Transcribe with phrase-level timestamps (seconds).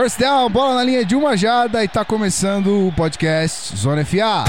[0.00, 4.44] First down, bola na linha de uma jarda e tá começando o podcast Zona FA.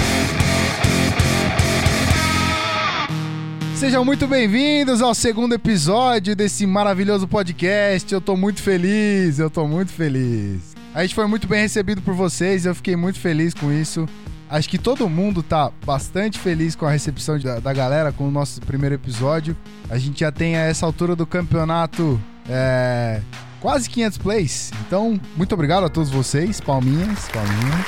[3.76, 8.14] Sejam muito bem-vindos ao segundo episódio desse maravilhoso podcast.
[8.14, 10.76] Eu tô muito feliz, eu tô muito feliz.
[10.94, 14.08] A gente foi muito bem recebido por vocês, eu fiquei muito feliz com isso.
[14.48, 18.32] Acho que todo mundo tá bastante feliz com a recepção da, da galera com o
[18.32, 19.58] nosso primeiro episódio.
[19.90, 23.20] A gente já tem a essa altura do campeonato é,
[23.60, 24.72] quase 500 plays.
[24.86, 26.60] Então, muito obrigado a todos vocês.
[26.60, 27.86] Palminhas, palminhas.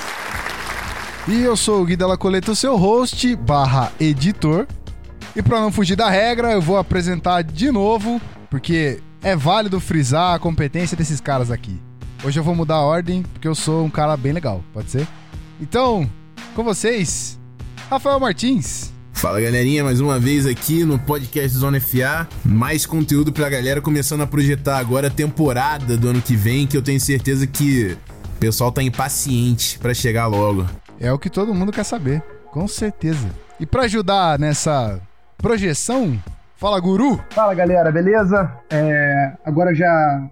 [1.27, 4.67] E eu sou o Gui Della Coleta, seu host barra editor.
[5.35, 10.35] E para não fugir da regra, eu vou apresentar de novo, porque é válido frisar
[10.35, 11.79] a competência desses caras aqui.
[12.23, 15.07] Hoje eu vou mudar a ordem, porque eu sou um cara bem legal, pode ser?
[15.59, 16.09] Então,
[16.55, 17.39] com vocês,
[17.89, 18.90] Rafael Martins.
[19.13, 22.27] Fala galerinha, mais uma vez aqui no podcast Zona FA.
[22.43, 26.75] Mais conteúdo pra galera começando a projetar agora a temporada do ano que vem, que
[26.75, 27.95] eu tenho certeza que
[28.35, 30.65] o pessoal tá impaciente para chegar logo.
[30.99, 33.27] É o que todo mundo quer saber, com certeza.
[33.59, 34.99] E para ajudar nessa
[35.37, 36.19] projeção.
[36.57, 37.19] Fala, guru!
[37.31, 38.51] Fala, galera, beleza?
[38.69, 40.23] É, agora já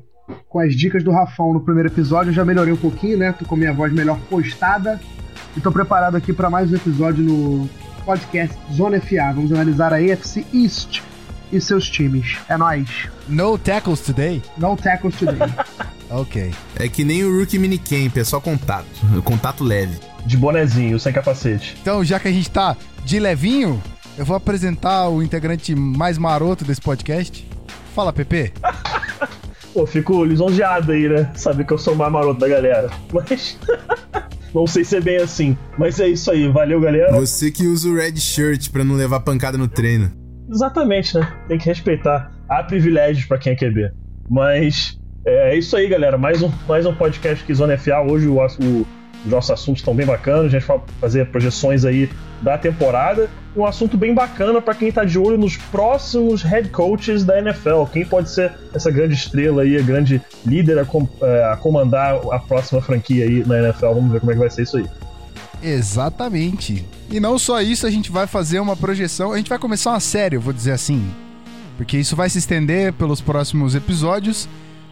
[0.48, 3.32] com as dicas do Rafão no primeiro episódio, eu já melhorei um pouquinho, né?
[3.32, 5.00] Tô com minha voz melhor postada.
[5.58, 7.70] E tô preparado aqui para mais um episódio no
[8.10, 9.32] podcast Zona FA.
[9.36, 11.04] Vamos analisar a AFC East
[11.52, 12.38] e seus times.
[12.50, 13.08] É nóis.
[13.28, 14.42] No tackles today?
[14.58, 15.38] No tackles today.
[16.10, 16.52] ok.
[16.80, 18.88] É que nem o Rookie Minicamp, é só contato.
[19.24, 19.96] Contato leve.
[20.26, 21.78] De bonezinho, sem capacete.
[21.80, 23.80] Então, já que a gente tá de levinho,
[24.18, 27.48] eu vou apresentar o integrante mais maroto desse podcast.
[27.94, 28.52] Fala, Pepe.
[29.72, 31.32] Pô, fico lisonjeado aí, né?
[31.36, 32.90] Saber que eu sou o mais maroto da galera.
[33.14, 33.56] Mas.
[34.54, 35.58] não sei se é bem assim.
[35.78, 36.48] Mas é isso aí.
[36.48, 37.12] Valeu, galera.
[37.14, 40.12] Você que usa o red shirt pra não levar pancada no treino.
[40.50, 41.32] Exatamente, né?
[41.48, 42.32] Tem que respeitar.
[42.50, 43.92] Há privilégios para quem é QB.
[44.30, 44.98] Mas.
[45.26, 46.18] É, é isso aí, galera.
[46.18, 48.02] Mais um, mais um podcast que Zona FA.
[48.02, 48.88] Hoje o, o
[49.26, 52.10] os nossos assuntos estão bem bacanas, a gente vai fazer projeções aí
[52.42, 53.30] da temporada.
[53.56, 57.84] Um assunto bem bacana para quem está de olho nos próximos head coaches da NFL.
[57.92, 62.16] Quem pode ser essa grande estrela aí, a grande líder a, com, é, a comandar
[62.32, 63.88] a próxima franquia aí na NFL.
[63.88, 64.86] Vamos ver como é que vai ser isso aí.
[65.62, 66.86] Exatamente.
[67.12, 69.34] E não só isso, a gente vai fazer uma projeção.
[69.34, 71.10] A gente vai começar uma série, eu vou dizer assim.
[71.76, 74.48] Porque isso vai se estender pelos próximos episódios.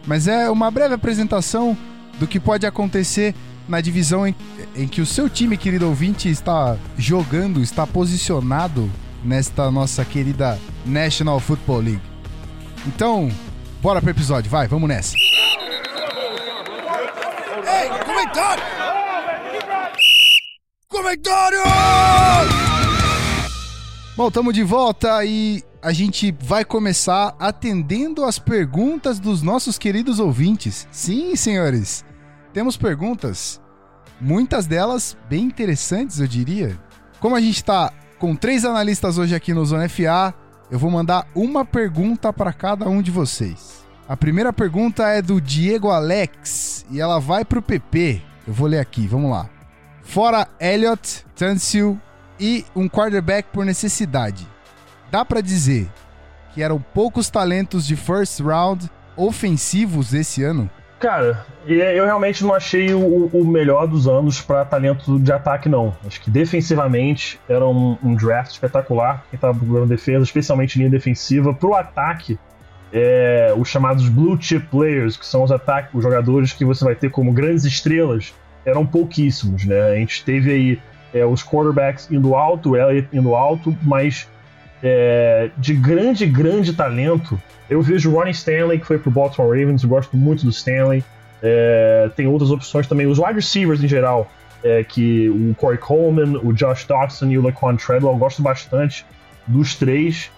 [0.06, 1.76] Mas é uma breve apresentação
[2.18, 3.34] do que pode acontecer
[3.68, 4.34] na divisão em,
[4.74, 8.90] em que o seu time, querido ouvinte, está jogando, está posicionado
[9.22, 12.02] nesta nossa querida National Football League.
[12.86, 13.30] Então,
[13.82, 15.14] bora pro episódio, vai, vamos nessa.
[17.66, 18.64] Ei, comentário!
[20.88, 21.58] Comentário!
[24.16, 30.18] Bom, estamos de volta e a gente vai começar atendendo as perguntas dos nossos queridos
[30.18, 30.88] ouvintes.
[30.90, 32.04] Sim, senhores.
[32.52, 33.60] Temos perguntas,
[34.20, 36.78] muitas delas bem interessantes, eu diria.
[37.20, 40.34] Como a gente está com três analistas hoje aqui no Zona FA,
[40.70, 43.86] eu vou mandar uma pergunta para cada um de vocês.
[44.08, 48.22] A primeira pergunta é do Diego Alex e ela vai para o PP.
[48.46, 49.48] Eu vou ler aqui, vamos lá.
[50.02, 52.00] Fora Elliott, Tansil
[52.40, 54.48] e um quarterback por necessidade,
[55.10, 55.90] dá para dizer
[56.54, 60.70] que eram poucos talentos de first round ofensivos esse ano?
[60.98, 65.96] Cara, eu realmente não achei o, o melhor dos anos para talento de ataque, não.
[66.04, 71.54] Acho que defensivamente era um, um draft espetacular, quem tava procurando defesa, especialmente linha defensiva.
[71.54, 72.36] Pro ataque,
[72.92, 76.96] é, os chamados blue chip players, que são os ataques, os jogadores que você vai
[76.96, 78.34] ter como grandes estrelas,
[78.64, 79.80] eram pouquíssimos, né?
[79.92, 80.82] A gente teve aí
[81.14, 84.28] é, os quarterbacks indo alto, Elliott indo alto, mas
[84.82, 89.84] é, de grande, grande talento, eu vejo o Ronnie Stanley, que foi pro Baltimore Ravens,
[89.84, 91.04] gosto muito do Stanley.
[91.42, 94.30] É, tem outras opções também, os wide receivers em geral,
[94.62, 99.04] é, que o Corey Coleman, o Josh Dawson e o Laquan Treadwell, gosto bastante
[99.46, 100.30] dos três.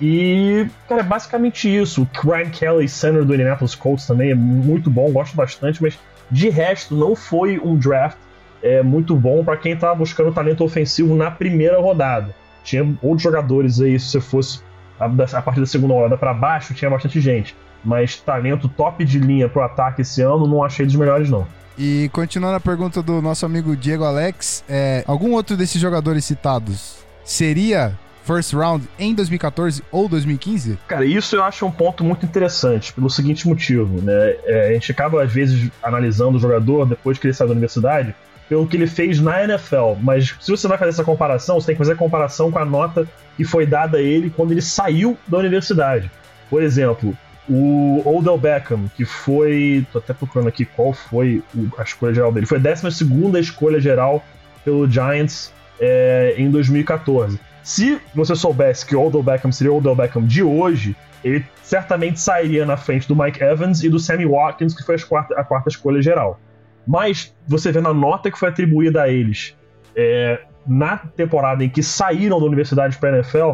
[0.00, 2.02] E, cara, é basicamente isso.
[2.02, 5.98] O Ryan Kelly, center do Indianapolis Colts, também é muito bom, gosto bastante, mas
[6.30, 8.18] de resto, não foi um draft
[8.62, 12.34] é, muito bom para quem estava buscando talento ofensivo na primeira rodada.
[12.66, 14.60] Tinha outros jogadores aí, se você fosse
[14.98, 17.54] a, a partir da segunda rodada para baixo, tinha bastante gente.
[17.84, 21.46] Mas talento top de linha pro ataque esse ano, não achei dos melhores, não.
[21.78, 26.96] E continuando a pergunta do nosso amigo Diego Alex, é, algum outro desses jogadores citados
[27.22, 30.76] seria first round em 2014 ou 2015?
[30.88, 34.36] Cara, isso eu acho um ponto muito interessante, pelo seguinte motivo, né?
[34.44, 38.12] É, a gente acaba, às vezes, analisando o jogador depois que ele sai da universidade,
[38.48, 39.94] pelo que ele fez na NFL.
[40.00, 42.64] Mas se você vai fazer essa comparação, você tem que fazer a comparação com a
[42.64, 43.06] nota
[43.36, 46.10] que foi dada a ele quando ele saiu da universidade.
[46.48, 47.16] Por exemplo,
[47.48, 49.86] o Odell Beckham, que foi.
[49.92, 51.42] tô até procurando aqui qual foi
[51.78, 52.46] a escolha geral dele.
[52.46, 54.24] Foi a 12 escolha geral
[54.64, 57.38] pelo Giants é, em 2014.
[57.62, 62.20] Se você soubesse que o Odell Beckham seria o Odell Beckham de hoje, ele certamente
[62.20, 65.44] sairia na frente do Mike Evans e do Sammy Watkins, que foi a quarta, a
[65.44, 66.38] quarta escolha geral.
[66.86, 69.56] Mas você vê na nota que foi atribuída a eles
[69.96, 73.52] é, na temporada em que saíram da universidade para NFL,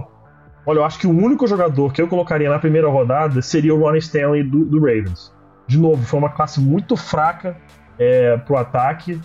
[0.66, 3.78] olha, eu acho que o único jogador que eu colocaria na primeira rodada seria o
[3.78, 5.32] Ronnie Stanley do, do Ravens.
[5.66, 7.56] De novo, foi uma classe muito fraca
[7.98, 9.20] é, pro ataque,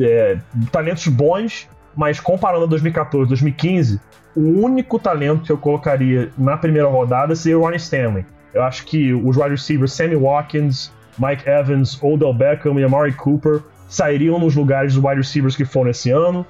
[0.00, 0.38] é,
[0.70, 4.00] talentos bons, mas comparando a 2014, 2015,
[4.34, 8.24] o único talento que eu colocaria na primeira rodada seria o Ronnie Stanley.
[8.54, 13.60] Eu acho que os wide receivers Sammy Watkins, Mike Evans, Odell Beckham e Amari Cooper
[13.88, 16.46] sairiam nos lugares dos wide receivers que foram esse ano.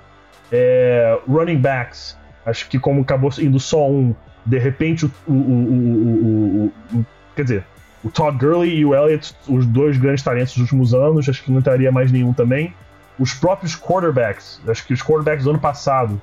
[0.51, 4.15] É, running backs, acho que como acabou indo só um,
[4.45, 7.65] de repente o, o, o, o quer dizer,
[8.05, 11.51] o Todd Gurley e o Elliott, os dois grandes talentos dos últimos anos, acho que
[11.51, 12.75] não estaria mais nenhum também.
[13.19, 16.21] Os próprios quarterbacks, acho que os quarterbacks do ano passado,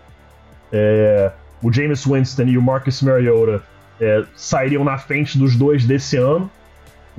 [0.71, 1.31] é,
[1.61, 3.63] o Jameis Winston e o Marcus Mariota,
[3.99, 6.49] é, sairiam na frente dos dois desse ano.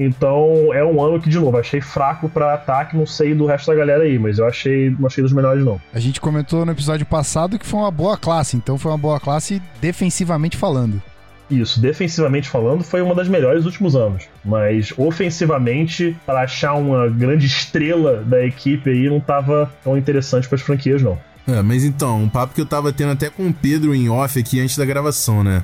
[0.02, 3.66] Então é um ano que, de novo, achei fraco para ataque, não sei do resto
[3.66, 5.78] da galera aí, mas eu achei, não achei dos melhores, não.
[5.92, 9.20] A gente comentou no episódio passado que foi uma boa classe, então foi uma boa
[9.20, 11.02] classe defensivamente falando.
[11.50, 14.24] Isso, defensivamente falando, foi uma das melhores dos últimos anos.
[14.42, 20.56] Mas ofensivamente, para achar uma grande estrela da equipe aí, não tava tão interessante para
[20.56, 21.18] as franquias, não.
[21.46, 24.38] É, mas então, um papo que eu tava tendo até com o Pedro em off
[24.38, 25.62] aqui antes da gravação, né?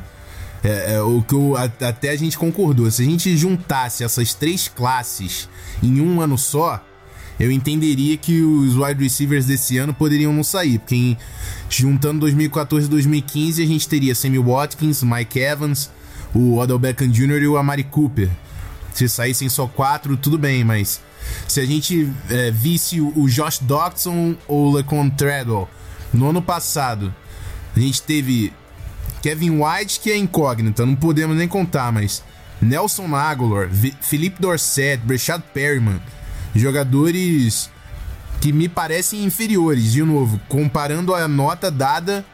[0.65, 2.91] É, é, o que eu, até a gente concordou.
[2.91, 5.49] Se a gente juntasse essas três classes
[5.83, 6.83] em um ano só,
[7.39, 10.79] eu entenderia que os wide receivers desse ano poderiam não sair.
[10.79, 11.17] Porque em,
[11.69, 15.91] juntando 2014 e 2015, a gente teria Sammy Watkins, Mike Evans,
[16.35, 17.43] o Odell Beckham Jr.
[17.43, 18.31] e o Amari Cooper.
[18.93, 21.01] Se saíssem só quatro, tudo bem, mas
[21.47, 25.69] se a gente é, visse o Josh Dodson ou o LeCon Treadwell
[26.13, 27.15] no ano passado,
[27.75, 28.53] a gente teve
[29.27, 32.23] Kevin White, que é incógnita, não podemos nem contar, mas
[32.63, 33.69] Nelson Aguilar,
[34.01, 36.01] Felipe Dorset, Breshad Perryman,
[36.55, 37.69] jogadores
[38.41, 42.25] que me parecem inferiores, de novo, comparando a nota dada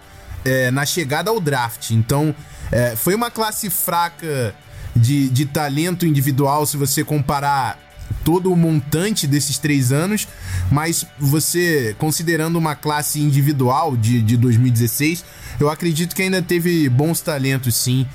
[0.45, 1.93] é, na chegada ao draft.
[1.93, 2.35] Então,
[2.71, 4.55] é, foi uma classe fraca
[4.95, 7.79] de, de talento individual se você comparar
[8.25, 10.29] todo o montante desses três anos,
[10.71, 15.25] mas você, considerando uma classe individual de, de 2016,
[15.61, 18.07] eu acredito que ainda teve bons talentos, sim.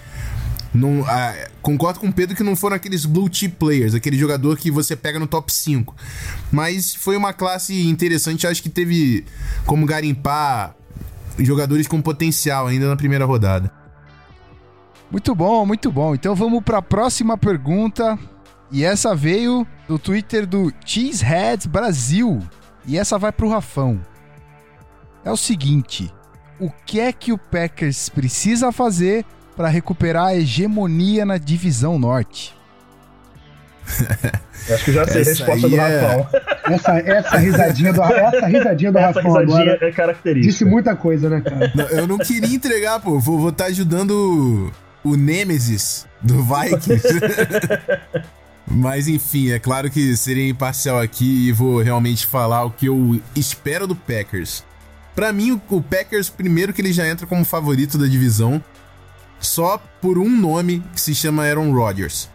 [0.74, 4.58] Não, ah, concordo com o Pedro que não foram aqueles blue chip players, aquele jogador
[4.58, 5.96] que você pega no top 5.
[6.52, 9.26] Mas foi uma classe interessante, acho que teve
[9.66, 10.76] como garimpar
[11.40, 13.72] jogadores com potencial ainda na primeira rodada.
[15.12, 16.14] Muito bom, muito bom.
[16.14, 18.18] Então vamos para a próxima pergunta.
[18.72, 22.42] E essa veio do Twitter do Cheeseheads Brasil.
[22.86, 24.00] E essa vai pro Rafão.
[25.24, 26.14] É o seguinte:
[26.60, 29.26] o que é que o Packers precisa fazer
[29.56, 32.56] para recuperar a hegemonia na divisão norte?
[34.70, 36.00] Acho que já sei essa a resposta do é...
[36.00, 36.28] Rafão.
[36.66, 40.52] Essa, essa risadinha do, essa risadinha do essa Rafão risadinha agora é característica.
[40.52, 41.72] Disse muita coisa, né, cara?
[41.74, 43.18] Não, eu não queria entregar, pô.
[43.18, 44.72] Vou estar tá ajudando
[45.04, 47.08] o Nemesis do Vikings.
[48.70, 53.22] Mas enfim, é claro que serei imparcial aqui e vou realmente falar o que eu
[53.36, 54.64] espero do Packers.
[55.16, 58.64] Para mim, o Packers, primeiro que ele já entra como favorito da divisão,
[59.40, 62.30] só por um nome que se chama Aaron Rodgers.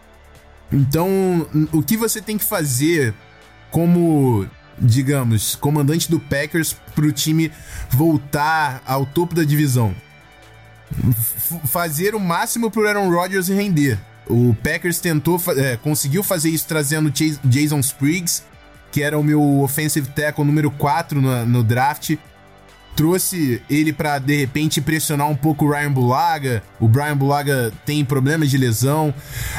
[0.71, 3.13] Então, o que você tem que fazer
[3.69, 7.51] como, digamos, comandante do Packers para o time
[7.89, 9.95] voltar ao topo da divisão?
[10.91, 13.99] F fazer o máximo pro Aaron Rodgers render.
[14.27, 18.43] O Packers tentou, é, conseguiu fazer isso trazendo Jason Spriggs,
[18.91, 22.15] que era o meu offensive tackle número 4 no, no draft.
[22.95, 26.63] Trouxe ele para de repente pressionar um pouco o Ryan Bulaga.
[26.79, 29.11] O Brian Bulaga tem problemas de lesão.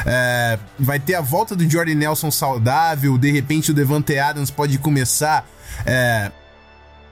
[0.05, 3.17] É, vai ter a volta do Jordan Nelson saudável.
[3.17, 5.45] De repente o Devante Adams pode começar
[5.85, 6.31] é,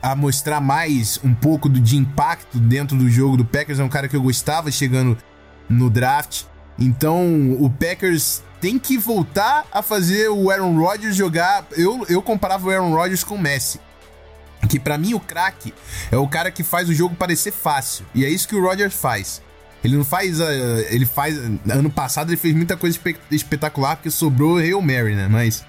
[0.02, 3.80] a mostrar mais um pouco de impacto dentro do jogo do Packers.
[3.80, 5.18] É um cara que eu gostava chegando
[5.70, 6.44] no draft.
[6.78, 11.66] Então, o Packers tem que voltar a fazer o Aaron Rodgers jogar.
[11.74, 13.80] Eu, eu comparava o Aaron Rodgers com o Messi.
[14.70, 15.74] Que para mim o craque
[16.10, 18.06] é o cara que faz o jogo parecer fácil.
[18.16, 19.42] E é isso que o Rodgers faz.
[19.84, 20.40] Ele não faz.
[20.40, 20.46] Uh,
[20.90, 21.38] ele faz.
[21.70, 25.28] Ano passado ele fez muita coisa espe espetacular porque sobrou Hail Mary, né?
[25.30, 25.66] Mas.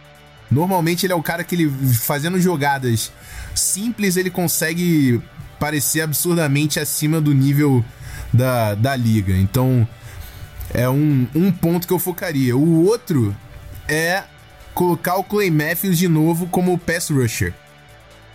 [0.51, 3.11] Normalmente ele é o cara que ele fazendo jogadas
[3.55, 5.21] simples ele consegue
[5.59, 7.85] parecer absurdamente acima do nível
[8.33, 9.35] da, da liga.
[9.35, 9.89] Então
[10.73, 12.57] É um, um ponto que eu focaria.
[12.57, 13.35] O outro
[13.89, 14.25] é
[14.75, 17.55] colocar o Clay Matthews de novo como pass rusher.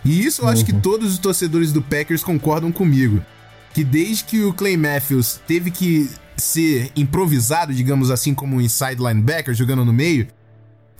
[0.04, 0.80] E isso eu acho que uhum.
[0.80, 3.22] todos os torcedores do Packers concordam comigo.
[3.74, 8.96] Que desde que o Clay Matthews teve que ser improvisado, digamos assim, como um inside
[8.96, 10.26] linebacker, jogando no meio,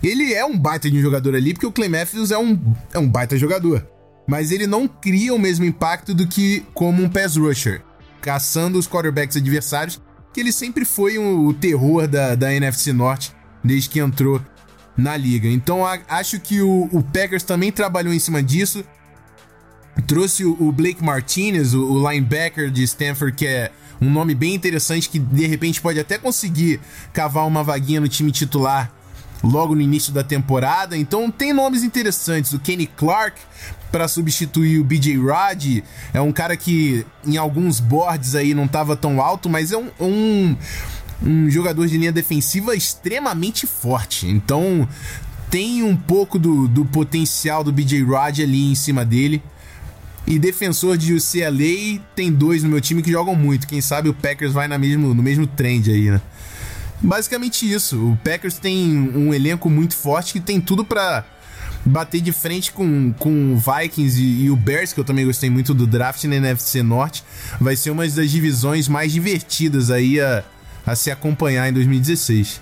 [0.02, 2.58] ele é um baita de um jogador ali, porque o Clay Matthews é um,
[2.92, 3.86] é um baita jogador.
[4.26, 7.82] Mas ele não cria o mesmo impacto do que como um pass rusher,
[8.20, 10.00] caçando os quarterbacks adversários,
[10.32, 14.40] que ele sempre foi um, o terror da, da NFC Norte desde que entrou
[14.96, 15.48] na liga.
[15.48, 18.84] Então a, acho que o, o, Packers também trabalhou em cima disso.
[20.06, 23.70] Trouxe o, o Blake Martinez, o, o, linebacker de Stanford, que é
[24.00, 26.80] um nome bem interessante que de repente pode até conseguir
[27.12, 28.90] cavar uma vaguinha no time titular
[29.42, 30.96] logo no início da temporada.
[30.96, 32.52] Então tem nomes interessantes.
[32.52, 33.40] O Kenny Clark
[33.90, 35.82] para substituir o BJ Rod
[36.12, 39.90] é um cara que em alguns boards aí não estava tão alto, mas é um,
[40.00, 40.56] um
[41.22, 44.26] um jogador de linha defensiva extremamente forte.
[44.26, 44.88] Então
[45.50, 49.42] tem um pouco do, do potencial do BJ Rod ali em cima dele.
[50.26, 53.66] E defensor de UCLA tem dois no meu time que jogam muito.
[53.66, 56.20] Quem sabe o Packers vai na mesmo, no mesmo trend aí, né?
[57.00, 58.12] Basicamente isso.
[58.12, 61.24] O Packers tem um elenco muito forte que tem tudo para
[61.84, 65.50] bater de frente com, com o Vikings e, e, o Bears, que eu também gostei
[65.50, 67.24] muito do draft na NFC Norte.
[67.60, 70.44] Vai ser uma das divisões mais divertidas aí a,
[70.86, 72.60] a se acompanhar em 2016.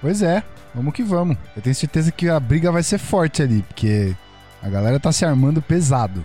[0.00, 0.42] Pois é,
[0.74, 1.36] vamos que vamos.
[1.56, 4.14] Eu tenho certeza que a briga vai ser forte ali, porque
[4.62, 6.24] a galera tá se armando pesado.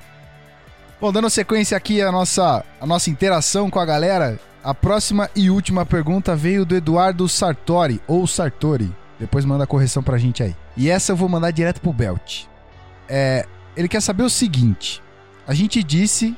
[1.00, 5.50] Bom, dando sequência aqui a nossa, a nossa interação com a galera, a próxima e
[5.50, 8.90] última pergunta veio do Eduardo Sartori, ou Sartori.
[9.20, 10.56] Depois manda a correção pra gente aí.
[10.76, 12.46] E essa eu vou mandar direto pro Belt.
[13.08, 15.02] É, ele quer saber o seguinte:
[15.48, 16.36] a gente disse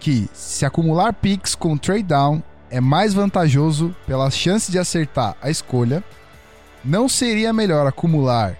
[0.00, 5.50] que se acumular picks com trade down é mais vantajoso pela chance de acertar a
[5.50, 6.02] escolha,
[6.84, 8.58] não seria melhor acumular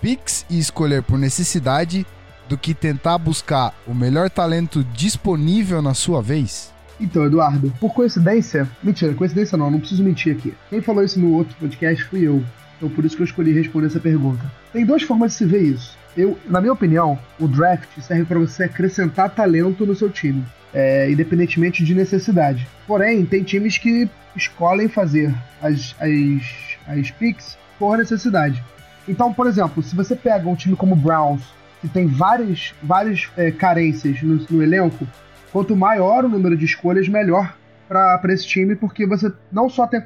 [0.00, 2.06] picks e escolher por necessidade
[2.48, 6.72] do que tentar buscar o melhor talento disponível na sua vez?
[7.00, 10.54] Então, Eduardo, por coincidência, mentira, coincidência não, não preciso mentir aqui.
[10.70, 12.42] Quem falou isso no outro podcast fui eu.
[12.76, 14.44] Então por isso que eu escolhi responder essa pergunta.
[14.72, 15.96] Tem duas formas de se ver isso.
[16.16, 20.44] Eu, na minha opinião, o draft serve para você acrescentar talento no seu time
[20.76, 22.68] é, independentemente de necessidade.
[22.86, 28.62] Porém, tem times que escolhem fazer as, as, as picks por necessidade.
[29.08, 31.42] Então, por exemplo, se você pega um time como o Browns,
[31.80, 35.08] que tem várias, várias é, carências no, no, elenco,
[35.56, 37.56] quanto maior o número de escolhas, melhor
[37.88, 40.02] para esse time, porque você não só tem,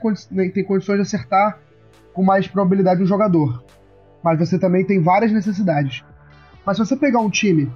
[0.53, 1.59] tem condições de acertar
[2.13, 3.65] com mais probabilidade um jogador,
[4.23, 6.05] mas você também tem várias necessidades.
[6.65, 7.69] Mas se você pegar um time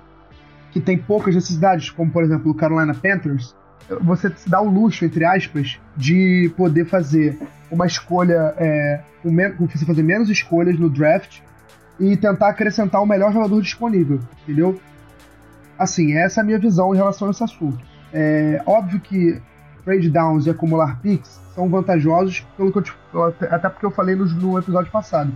[0.71, 3.57] que tem poucas necessidades, como por exemplo o Carolina Panthers,
[4.03, 7.37] você se dá o luxo, entre aspas, de poder fazer
[7.73, 9.35] uma escolha, é, um,
[9.67, 11.41] você fazer menos escolhas no draft
[11.99, 14.79] e tentar acrescentar o melhor jogador disponível, entendeu?
[15.79, 17.79] Assim, essa é a minha visão em relação a esse assunto.
[18.13, 19.41] É óbvio que
[19.85, 22.93] trade downs e acumular picks são vantajosos, pelo que eu te,
[23.51, 25.33] até porque eu falei no, no episódio passado.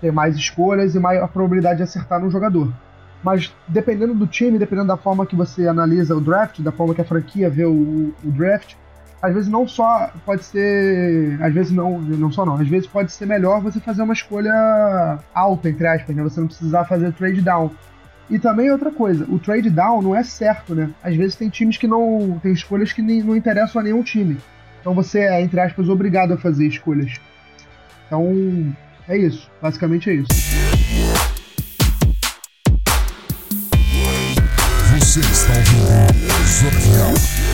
[0.00, 2.72] Ter mais escolhas e maior probabilidade de acertar no jogador.
[3.22, 7.00] Mas dependendo do time, dependendo da forma que você analisa o draft, da forma que
[7.00, 8.74] a franquia vê o, o draft,
[9.22, 11.38] às vezes não só pode ser.
[11.42, 12.54] Às vezes não, não só não.
[12.54, 16.22] Às vezes pode ser melhor você fazer uma escolha alta, entre aspas, né?
[16.22, 17.70] Você não precisar fazer trade down.
[18.30, 20.90] E também outra coisa, o trade down não é certo, né?
[21.02, 22.38] Às vezes tem times que não.
[22.40, 24.38] tem escolhas que nem, não interessam a nenhum time.
[24.80, 27.20] Então você é, entre aspas, obrigado a fazer escolhas.
[28.06, 28.72] Então,
[29.08, 29.50] é isso.
[29.60, 30.28] Basicamente é isso.
[35.00, 35.52] Você está
[36.64, 37.49] ouvindo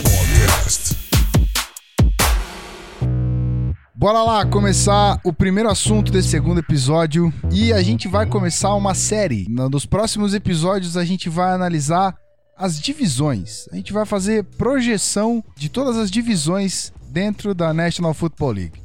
[3.99, 8.93] Bora lá começar o primeiro assunto desse segundo episódio e a gente vai começar uma
[8.93, 9.47] série.
[9.49, 12.15] Nos próximos episódios a gente vai analisar
[12.55, 13.67] as divisões.
[13.71, 18.79] A gente vai fazer projeção de todas as divisões dentro da National Football League.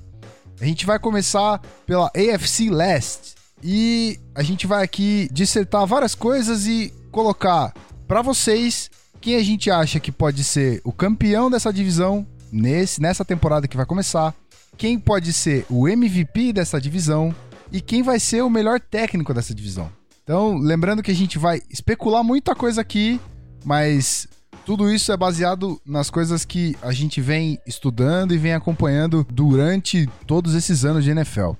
[0.58, 6.66] A gente vai começar pela AFC Leste e a gente vai aqui dissertar várias coisas
[6.66, 7.74] e colocar
[8.08, 8.90] para vocês
[9.20, 13.76] quem a gente acha que pode ser o campeão dessa divisão nesse, nessa temporada que
[13.76, 14.34] vai começar,
[14.76, 17.34] quem pode ser o MVP dessa divisão
[17.70, 19.90] e quem vai ser o melhor técnico dessa divisão.
[20.22, 23.20] Então, lembrando que a gente vai especular muita coisa aqui,
[23.64, 24.28] mas
[24.64, 30.08] tudo isso é baseado nas coisas que a gente vem estudando e vem acompanhando durante
[30.26, 31.52] todos esses anos de NFL.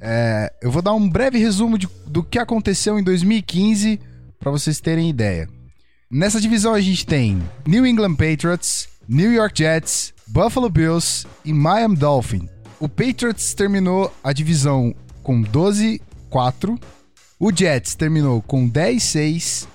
[0.00, 4.00] É, eu vou dar um breve resumo de, do que aconteceu em 2015
[4.38, 5.48] para vocês terem ideia.
[6.10, 11.96] Nessa divisão a gente tem New England Patriots, New York Jets, Buffalo Bills e Miami
[11.96, 12.50] Dolphins.
[12.78, 16.78] o Patriots terminou a divisão com 12-4,
[17.40, 19.66] o Jets terminou com 10-6,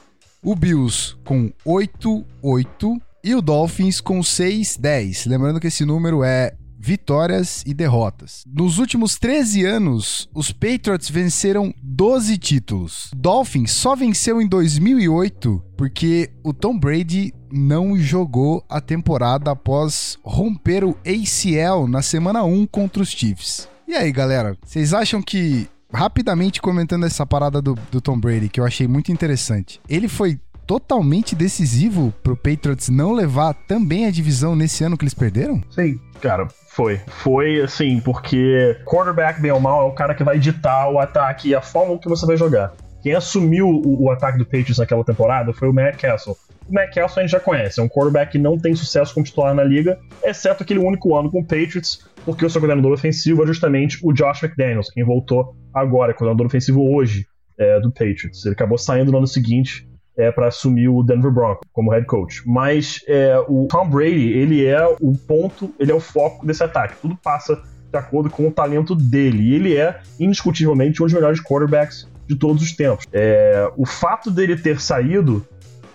[0.43, 5.27] o Bills com 8-8 e o Dolphins com 6-10.
[5.27, 8.43] Lembrando que esse número é vitórias e derrotas.
[8.45, 13.09] Nos últimos 13 anos, os Patriots venceram 12 títulos.
[13.15, 20.83] Dolphins só venceu em 2008 porque o Tom Brady não jogou a temporada após romper
[20.83, 23.69] o ACL na semana 1 contra os Chiefs.
[23.87, 28.59] E aí, galera, vocês acham que rapidamente comentando essa parada do, do Tom Brady, que
[28.59, 29.79] eu achei muito interessante.
[29.87, 35.13] Ele foi totalmente decisivo pro Patriots não levar também a divisão nesse ano que eles
[35.13, 35.61] perderam?
[35.69, 35.99] Sim.
[36.21, 36.99] Cara, foi.
[37.07, 41.49] Foi assim, porque quarterback, bem ou mal, é o cara que vai ditar o ataque
[41.49, 42.73] e a forma que você vai jogar.
[43.03, 46.35] Quem assumiu o, o, ataque do Patriots naquela temporada foi o Matt Castle.
[46.67, 49.23] O Matt Castle a gente já conhece, é um quarterback que não tem sucesso como
[49.23, 53.43] titular na liga, exceto aquele único ano com o Patriots, porque o seu coordenador ofensivo
[53.43, 57.27] é justamente o Josh McDaniels, quem voltou agora, coordenador ofensivo hoje
[57.59, 58.45] é, do Patriots.
[58.45, 59.87] Ele acabou saindo no ano seguinte
[60.17, 62.41] é, para assumir o Denver Broncos como head coach.
[62.45, 66.95] Mas é, o Tom Brady, ele é o ponto, ele é o foco desse ataque.
[67.01, 69.43] Tudo passa de acordo com o talento dele.
[69.43, 73.05] E ele é, indiscutivelmente, um dos melhores quarterbacks de todos os tempos.
[73.11, 75.45] É, o fato dele ter saído,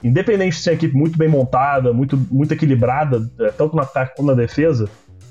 [0.03, 4.15] independente de ser uma equipe muito bem montada, muito, muito equilibrada, é, tanto no ataque
[4.17, 4.89] quanto na defesa,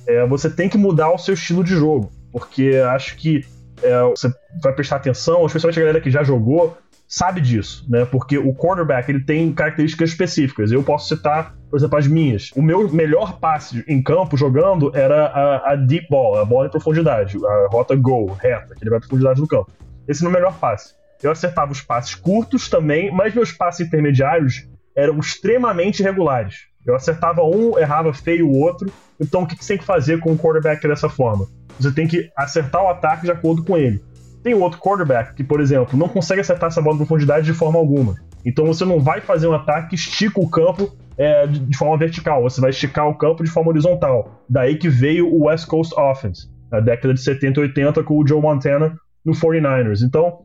[0.07, 2.11] é, você tem que mudar o seu estilo de jogo.
[2.31, 3.45] Porque acho que
[3.81, 4.29] é, você
[4.61, 8.05] vai prestar atenção, especialmente a galera que já jogou, sabe disso, né?
[8.05, 10.71] Porque o quarterback ele tem características específicas.
[10.71, 12.51] Eu posso citar, por exemplo, as minhas.
[12.55, 16.71] O meu melhor passe em campo jogando era a, a deep ball, a bola em
[16.71, 19.71] profundidade, a rota go, reta, que ele vai em profundidade do campo.
[20.07, 20.95] Esse é o meu melhor passe.
[21.23, 26.67] Eu acertava os passes curtos também, mas meus passes intermediários eram extremamente irregulares.
[26.85, 28.91] Eu acertava um, errava feio o outro.
[29.19, 31.47] Então o que você tem que fazer com o quarterback dessa forma?
[31.79, 34.01] Você tem que acertar o ataque de acordo com ele.
[34.47, 37.77] Tem outro quarterback que, por exemplo, não consegue acertar essa bola em profundidade de forma
[37.77, 38.15] alguma.
[38.45, 42.43] Então você não vai fazer um ataque que estica o campo é, de, forma vertical,
[42.43, 44.41] você vai esticar o campo de forma horizontal.
[44.47, 48.25] Daí que veio o West Coast Offense, na década de 70 e 80, com o
[48.25, 49.99] Joe Montana no 49ers.
[50.01, 50.43] Então,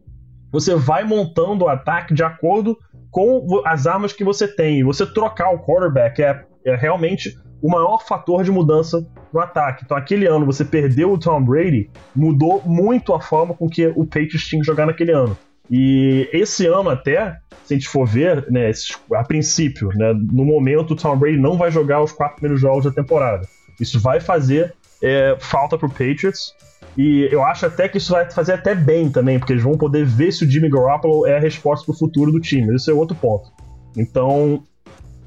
[0.50, 2.76] você vai montando o ataque de acordo
[3.08, 4.82] com as armas que você tem.
[4.82, 9.84] Você trocar o quarterback é, é realmente o maior fator de mudança no ataque.
[9.84, 14.04] Então, aquele ano você perdeu o Tom Brady, mudou muito a forma com que o
[14.04, 15.36] Patriots tinha que jogar naquele ano.
[15.70, 18.70] E esse ano até, se a gente for ver, né,
[19.14, 22.84] a princípio, né, no momento o Tom Brady não vai jogar os quatro primeiros jogos
[22.84, 23.46] da temporada.
[23.80, 26.54] Isso vai fazer é, falta pro Patriots.
[26.96, 30.04] E eu acho até que isso vai fazer até bem também, porque eles vão poder
[30.04, 32.74] ver se o Jimmy Garoppolo é a resposta pro futuro do time.
[32.74, 33.50] Esse é outro ponto.
[33.96, 34.62] Então,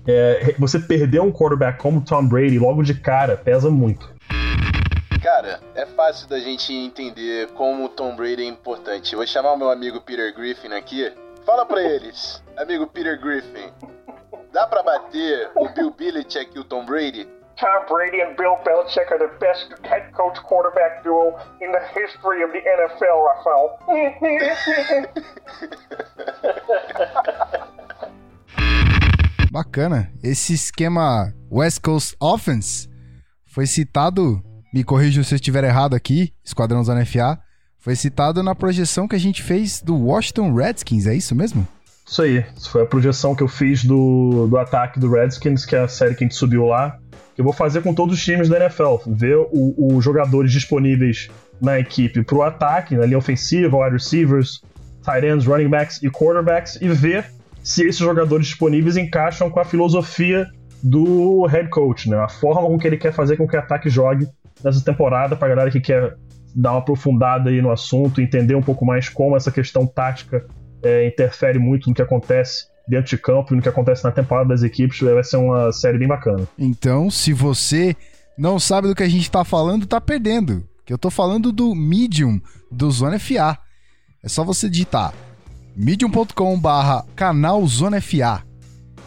[0.08, 4.14] é, você perder um quarterback como Tom Brady logo de cara pesa muito.
[5.22, 9.14] Cara, é fácil da gente entender como o Tom Brady é importante.
[9.14, 11.12] Eu vou chamar o meu amigo Peter Griffin aqui.
[11.46, 13.72] Fala pra eles, amigo Peter Griffin.
[14.54, 17.28] Dá pra bater o Bill Belichick e o Tom Brady?
[17.58, 22.44] Tom Brady and Bill Belichick are the best head coach quarterback duo in the history
[22.44, 23.80] of the NFL, Rafael.
[29.56, 30.12] Bacana.
[30.22, 32.90] Esse esquema West Coast Offense
[33.46, 37.40] foi citado, me corrija se eu estiver errado aqui, Esquadrão Zona FA,
[37.80, 41.66] foi citado na projeção que a gente fez do Washington Redskins, é isso mesmo?
[42.06, 45.74] Isso aí, isso foi a projeção que eu fiz do, do ataque do Redskins, que
[45.74, 47.00] é a série que a gente subiu lá,
[47.34, 51.30] que eu vou fazer com todos os times da NFL, ver os jogadores disponíveis
[51.62, 54.62] na equipe para o ataque, na linha ofensiva, wide receivers,
[55.02, 57.35] tight ends, running backs e quarterbacks, e ver
[57.66, 60.48] se esses jogadores disponíveis encaixam com a filosofia
[60.84, 62.16] do head coach, né?
[62.18, 64.28] A forma com que ele quer fazer com que o ataque jogue
[64.64, 66.16] nessa temporada, para a galera que quer
[66.56, 70.46] dar uma aprofundada aí no assunto, entender um pouco mais como essa questão tática
[70.84, 74.50] é, interfere muito no que acontece dentro de campo e no que acontece na temporada
[74.50, 76.48] das equipes, vai ser uma série bem bacana.
[76.60, 77.96] Então, se você
[78.38, 80.64] não sabe do que a gente está falando, tá perdendo.
[80.86, 82.40] Que eu tô falando do Medium
[82.72, 83.58] do Zona FA.
[84.24, 85.12] É só você digitar
[85.76, 88.42] medium.com barra canal Zona FA.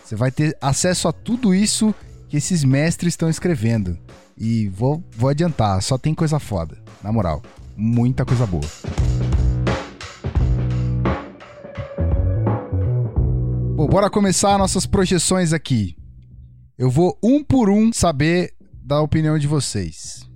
[0.04, 1.94] Você vai ter acesso a tudo isso
[2.28, 3.98] que esses mestres estão escrevendo.
[4.36, 6.78] E vou, vou adiantar, só tem coisa foda.
[7.02, 7.42] Na moral,
[7.76, 8.64] muita coisa boa.
[13.74, 15.96] Bom, bora começar nossas projeções aqui.
[16.76, 18.52] Eu vou um por um saber
[18.84, 20.28] da opinião de vocês.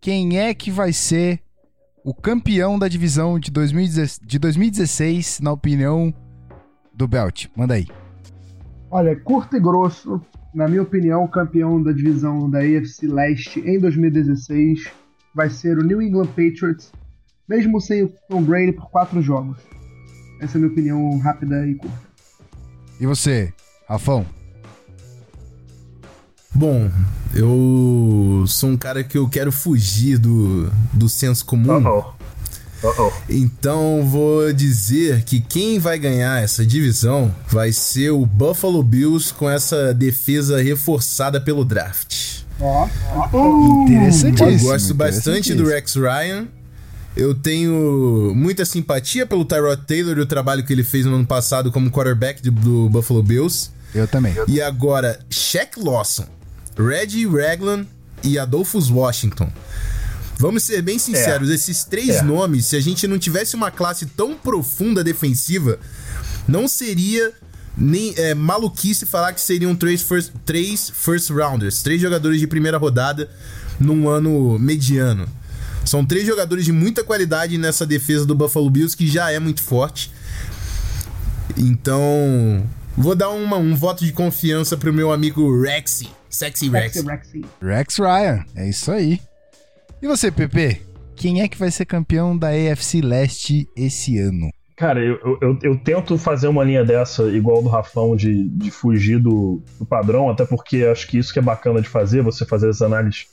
[0.00, 1.40] Quem é que vai ser
[2.06, 6.14] o campeão da divisão de 2016, na opinião
[6.94, 7.46] do Belt.
[7.56, 7.88] Manda aí.
[8.88, 10.22] Olha, curto e grosso,
[10.54, 14.88] na minha opinião, o campeão da divisão da AFC Leste em 2016
[15.34, 16.92] vai ser o New England Patriots,
[17.48, 19.58] mesmo sem o Tom Brady por quatro jogos.
[20.40, 22.06] Essa é a minha opinião rápida e curta.
[23.00, 23.52] E você,
[23.88, 24.24] Rafão?
[26.56, 26.90] Bom,
[27.34, 31.76] eu sou um cara que eu quero fugir do, do senso comum.
[31.76, 32.04] Uh -oh.
[32.82, 33.12] Uh -oh.
[33.28, 39.50] Então vou dizer que quem vai ganhar essa divisão vai ser o Buffalo Bills com
[39.50, 42.40] essa defesa reforçada pelo draft.
[42.58, 42.88] Oh.
[43.82, 44.50] interessantíssimo.
[44.50, 46.48] Eu gosto bastante do Rex Ryan.
[47.14, 51.26] Eu tenho muita simpatia pelo Tyrod Taylor e o trabalho que ele fez no ano
[51.26, 53.70] passado como quarterback do Buffalo Bills.
[53.94, 54.34] Eu também.
[54.48, 56.26] E agora, Shaq Lawson,
[56.76, 57.86] Reggie Raglan
[58.22, 59.50] e Adolphus Washington.
[60.38, 61.54] Vamos ser bem sinceros, é.
[61.54, 62.22] esses três é.
[62.22, 65.78] nomes, se a gente não tivesse uma classe tão profunda defensiva,
[66.46, 67.32] não seria
[67.76, 72.76] nem é, maluquice falar que seriam três first, três first rounders, três jogadores de primeira
[72.76, 73.30] rodada
[73.80, 75.26] num ano mediano.
[75.84, 79.62] São três jogadores de muita qualidade nessa defesa do Buffalo Bills que já é muito
[79.62, 80.10] forte.
[81.56, 86.08] Então, vou dar uma, um voto de confiança pro meu amigo Rexy.
[86.28, 87.02] Sexy Rex.
[87.02, 87.44] Rexy.
[87.62, 89.20] Rex Ryan, é isso aí.
[90.02, 90.82] E você, Pepe?
[91.14, 94.50] Quem é que vai ser campeão da AFC Leste esse ano?
[94.76, 99.18] Cara, eu, eu, eu, tento fazer uma linha dessa, igual do Rafão, de, de fugir
[99.18, 102.68] do, do, padrão, até porque acho que isso que é bacana de fazer, você fazer
[102.68, 103.26] essas análises,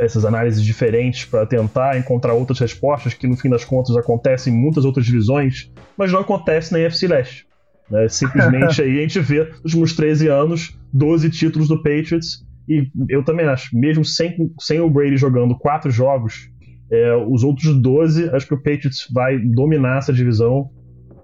[0.00, 4.56] essas análises diferentes para tentar encontrar outras respostas que no fim das contas acontecem em
[4.56, 7.46] muitas outras divisões, mas não acontece na AFC Leste.
[7.90, 8.08] Né?
[8.08, 12.44] Simplesmente aí a gente vê nos últimos 13 anos 12 títulos do Patriots.
[12.68, 16.48] E eu também acho, mesmo sem, sem o Brady jogando quatro jogos,
[16.90, 20.70] é, os outros 12, acho que o Patriots vai dominar essa divisão.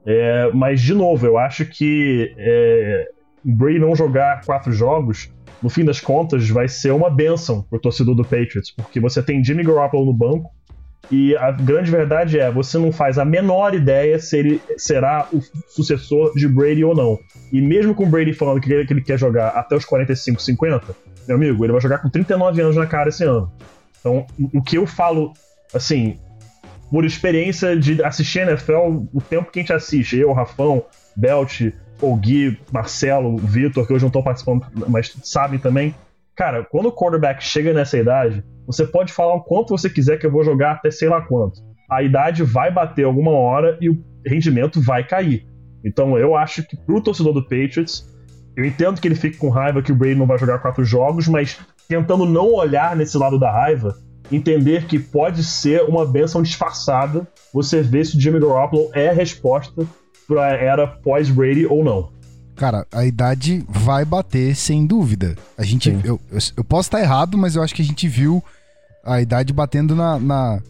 [0.05, 3.09] É, mas, de novo, eu acho que é,
[3.45, 7.79] o Brady não jogar quatro jogos, no fim das contas, vai ser uma benção pro
[7.79, 10.51] torcedor do Patriots, porque você tem Jimmy Garoppolo no banco,
[11.11, 15.43] e a grande verdade é, você não faz a menor ideia se ele será o
[15.69, 17.19] sucessor de Brady ou não.
[17.53, 20.95] E mesmo com o Brady falando que ele quer jogar até os 45, 50,
[21.27, 23.51] meu amigo, ele vai jogar com 39 anos na cara esse ano.
[23.99, 25.33] Então, o que eu falo,
[25.75, 26.17] assim,
[26.91, 30.85] por experiência de assistir NFL, o tempo que a gente assiste, eu, Rafão,
[31.17, 35.95] Belt, o Gui, Marcelo, Vitor, que hoje não estão participando, mas sabem também.
[36.35, 38.43] Cara, quando o quarterback chega nessa idade,
[38.73, 41.61] você pode falar o quanto você quiser que eu vou jogar até sei lá quanto.
[41.91, 45.47] A idade vai bater alguma hora e o rendimento vai cair.
[45.85, 48.07] Então eu acho que pro torcedor do Patriots,
[48.57, 51.27] eu entendo que ele fique com raiva que o Brady não vai jogar quatro jogos,
[51.27, 53.97] mas tentando não olhar nesse lado da raiva,
[54.31, 59.13] entender que pode ser uma benção disfarçada, você ver se o Jimmy Garoppolo é a
[59.13, 59.85] resposta
[60.29, 62.13] para era pós-Brady ou não.
[62.55, 65.35] Cara, a idade vai bater sem dúvida.
[65.57, 68.45] A gente, eu, eu, eu, posso estar errado, mas eu acho que a gente viu
[69.05, 70.63] a idade batendo na, na,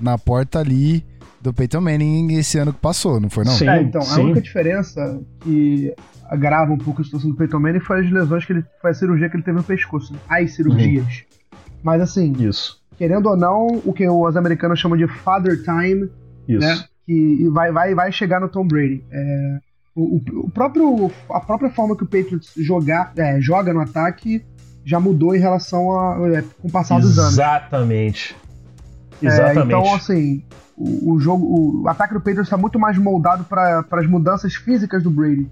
[0.00, 1.04] na porta ali
[1.40, 3.52] do Peyton Manning esse ano que passou, não foi não?
[3.52, 4.20] Sim, é, então, sim.
[4.20, 5.94] a única diferença que
[6.24, 8.94] agrava um pouco a situação do Peyton Manning foi as lesões que ele foi a
[8.94, 11.04] cirurgia que ele teve no pescoço, as cirurgias.
[11.04, 11.58] Uhum.
[11.82, 12.80] Mas assim, isso.
[12.96, 16.08] querendo ou não, o que os americanos chamam de father time,
[16.48, 16.60] isso.
[16.60, 16.82] né?
[17.06, 19.04] Que vai, vai, vai chegar no Tom Brady.
[19.10, 19.58] É,
[19.94, 24.42] o, o, próprio, a própria forma que o Patriots jogar, é, joga no ataque
[24.84, 27.32] já mudou em relação a é, com o passar dos anos.
[27.32, 28.36] Exatamente.
[29.22, 29.58] Exatamente.
[29.58, 30.44] É, então, assim,
[30.76, 35.02] o, o, jogo, o ataque do Patriots está muito mais moldado para as mudanças físicas
[35.02, 35.50] do Brady.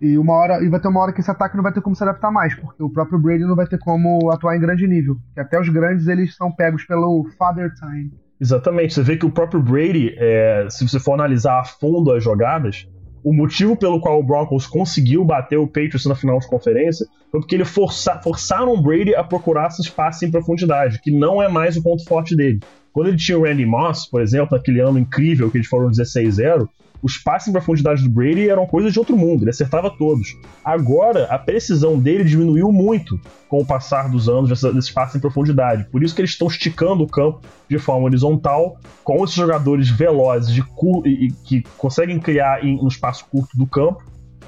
[0.00, 1.94] E uma hora e vai ter uma hora que esse ataque não vai ter como
[1.94, 5.16] se adaptar mais, porque o próprio Brady não vai ter como atuar em grande nível.
[5.34, 8.10] Que até os grandes eles são pegos pelo father time.
[8.40, 8.94] Exatamente.
[8.94, 12.88] Você vê que o próprio Brady, é, se você for analisar a fundo as jogadas,
[13.22, 17.40] o motivo pelo qual o Broncos conseguiu bater o Patriots na final de conferência foi
[17.40, 21.48] porque ele força, forçaram o Brady a procurar esse espaço em profundidade, que não é
[21.48, 22.60] mais o ponto forte dele.
[22.92, 26.68] Quando ele tinha o Randy Moss, por exemplo, naquele ano incrível que eles foram 16-0,
[27.02, 30.36] os passes em profundidade do Brady eram coisas de outro mundo, ele acertava todos.
[30.64, 35.84] Agora, a precisão dele diminuiu muito com o passar dos anos desses passes em profundidade.
[35.90, 40.52] Por isso que eles estão esticando o campo de forma horizontal, com esses jogadores velozes
[40.52, 40.62] de
[41.06, 44.04] e, que conseguem criar em um espaço curto do campo.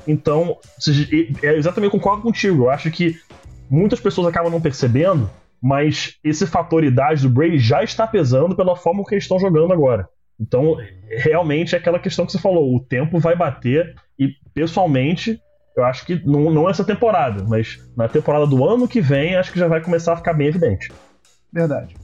[0.06, 0.56] Então,
[1.42, 2.64] é exatamente concordo contigo.
[2.64, 3.16] Eu acho que
[3.70, 8.76] muitas pessoas acabam não percebendo, mas esse fator idade do Brady já está pesando pela
[8.76, 10.08] forma que eles estão jogando agora.
[10.40, 10.76] Então,
[11.08, 15.40] realmente é aquela questão que você falou, o tempo vai bater e, pessoalmente,
[15.76, 19.52] eu acho que não, não essa temporada, mas na temporada do ano que vem, acho
[19.52, 20.90] que já vai começar a ficar bem evidente.
[21.52, 21.94] Verdade.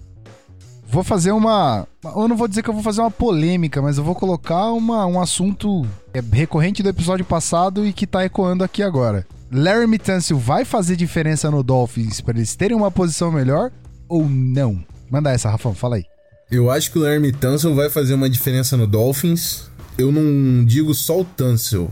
[0.91, 1.87] Vou fazer uma.
[2.03, 5.05] Eu não vou dizer que eu vou fazer uma polêmica, mas eu vou colocar uma,
[5.05, 9.27] um assunto é, recorrente do episódio passado e que tá ecoando aqui agora.
[9.53, 13.71] Larry Mitansil vai fazer diferença no Dolphins para eles terem uma posição melhor
[14.09, 14.83] ou não?
[15.11, 16.05] Manda essa, Rafão, fala aí.
[16.51, 19.65] Eu acho que o Larry Tunsil vai fazer uma diferença no Dolphins.
[19.99, 21.91] Eu não digo só o Tunsil.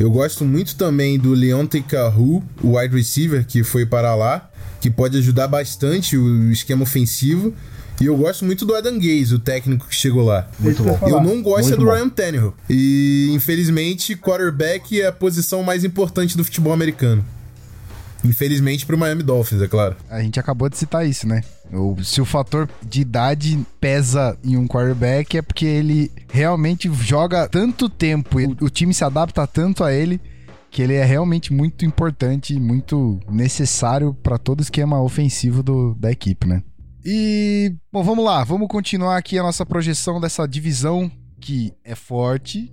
[0.00, 4.48] Eu gosto muito também do Leonte Cahu, o wide receiver que foi para lá,
[4.80, 7.52] que pode ajudar bastante o esquema ofensivo.
[8.00, 10.48] E eu gosto muito do Adam Gaze, o técnico que chegou lá.
[10.58, 10.98] Muito bom.
[11.02, 11.92] Eu não gosto Muito é do bom.
[11.92, 12.54] Ryan Tannehill.
[12.70, 17.22] E, infelizmente, quarterback é a posição mais importante do futebol americano.
[18.24, 19.96] Infelizmente pro Miami Dolphins, é claro.
[20.10, 21.42] A gente acabou de citar isso, né?
[22.02, 27.88] Se o fator de idade pesa em um quarterback é porque ele realmente joga tanto
[27.88, 30.20] tempo, e o, time se adapta tanto a ele
[30.70, 36.10] que ele é realmente muito importante e muito necessário para todo esquema ofensivo do- da
[36.10, 36.62] equipe, né?
[37.04, 42.70] E, bom, vamos lá, vamos continuar aqui a nossa projeção dessa divisão que é forte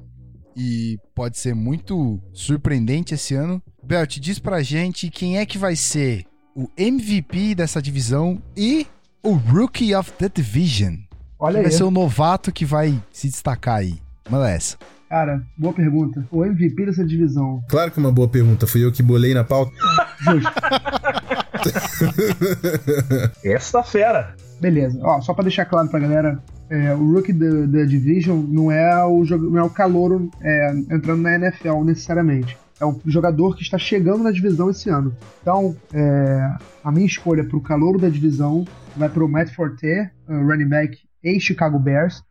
[0.57, 3.61] e pode ser muito surpreendente esse ano.
[3.85, 8.87] Belt, diz pra gente quem é que vai ser o MVP dessa divisão e
[9.23, 10.95] o Rookie of the Division.
[11.39, 11.69] Olha Quem aí.
[11.69, 13.95] vai ser o novato que vai se destacar aí?
[14.29, 14.77] Manda essa.
[15.09, 16.25] Cara, boa pergunta.
[16.31, 17.61] O MVP dessa divisão.
[17.69, 18.65] Claro que é uma boa pergunta.
[18.65, 19.71] Fui eu que bolei na pauta.
[20.21, 20.51] Justo.
[23.43, 24.35] Essa fera.
[24.59, 24.99] Beleza.
[25.03, 29.23] Ó, só pra deixar claro pra galera, é, o rookie da, Division não é o,
[29.25, 32.57] jogo- não é o calouro é, entrando na NFL necessariamente.
[32.79, 35.15] É um jogador que está chegando na divisão esse ano.
[35.41, 39.87] Então, é, a minha escolha pro calouro da divisão vai pro Matt Forte,
[40.27, 42.21] uh, running back ex-Chicago Bears.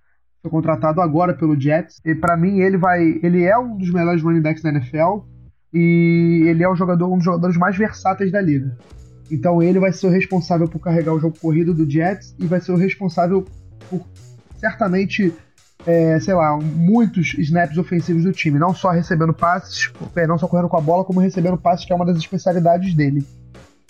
[0.43, 2.01] Foi contratado agora pelo Jets.
[2.05, 3.19] E pra mim, ele vai.
[3.23, 5.25] Ele é um dos melhores running backs da NFL.
[5.73, 8.77] E ele é um, jogador, um dos jogadores mais versáteis da liga.
[9.31, 12.61] Então ele vai ser o responsável por carregar o jogo corrido do Jets e vai
[12.61, 13.45] ser o responsável
[13.91, 14.07] por
[14.57, 15.35] certamente,
[15.87, 18.59] é, sei lá, muitos snaps ofensivos do time.
[18.59, 21.93] Não só recebendo passes, é, não só correndo com a bola, como recebendo passes, que
[21.93, 23.25] é uma das especialidades dele.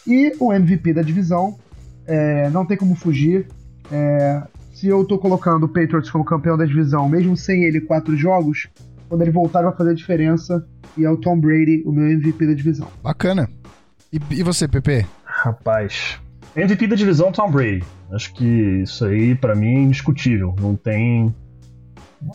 [0.07, 1.59] E o MVP da divisão,
[2.07, 3.47] é, não tem como fugir.
[3.91, 8.17] É, se eu tô colocando o Patriots como campeão da divisão, mesmo sem ele quatro
[8.17, 8.69] jogos,
[9.09, 10.67] quando ele voltar vai fazer a diferença.
[10.97, 12.89] E é o Tom Brady, o meu MVP da divisão.
[13.03, 13.49] Bacana.
[14.13, 15.07] E, e você, Pepe?
[15.25, 16.21] Rapaz.
[16.55, 17.83] MVP da divisão Tom Brady.
[18.13, 20.55] Acho que isso aí, pra mim, é indiscutível.
[20.61, 21.35] Não tem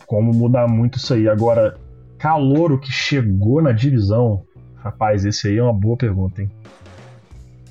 [0.06, 1.28] como mudar muito isso aí.
[1.28, 1.76] Agora,
[2.18, 4.44] Calouro que chegou na divisão.
[4.76, 6.50] Rapaz, esse aí é uma boa pergunta, hein?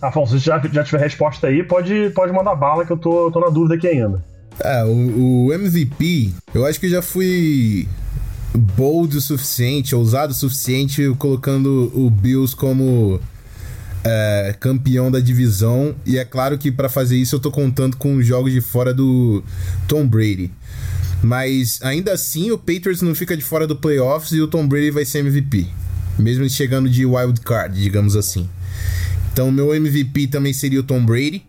[0.00, 3.40] Afonso, se já, já tiver resposta aí, pode, pode mandar bala que eu tô, tô
[3.40, 4.22] na dúvida aqui ainda.
[4.60, 7.88] É, o, o MVP, eu acho que já fui
[8.54, 13.20] bold o suficiente, ousado o suficiente, colocando o Bills como
[14.04, 15.94] é, campeão da divisão.
[16.06, 18.94] E é claro que para fazer isso eu tô contando com os jogos de fora
[18.94, 19.42] do
[19.86, 20.50] Tom Brady.
[21.22, 24.90] Mas ainda assim o Patriots não fica de fora do playoffs e o Tom Brady
[24.90, 25.66] vai ser MVP.
[26.18, 28.48] Mesmo chegando de wild card, digamos assim.
[29.32, 31.44] Então meu MVP também seria o Tom Brady.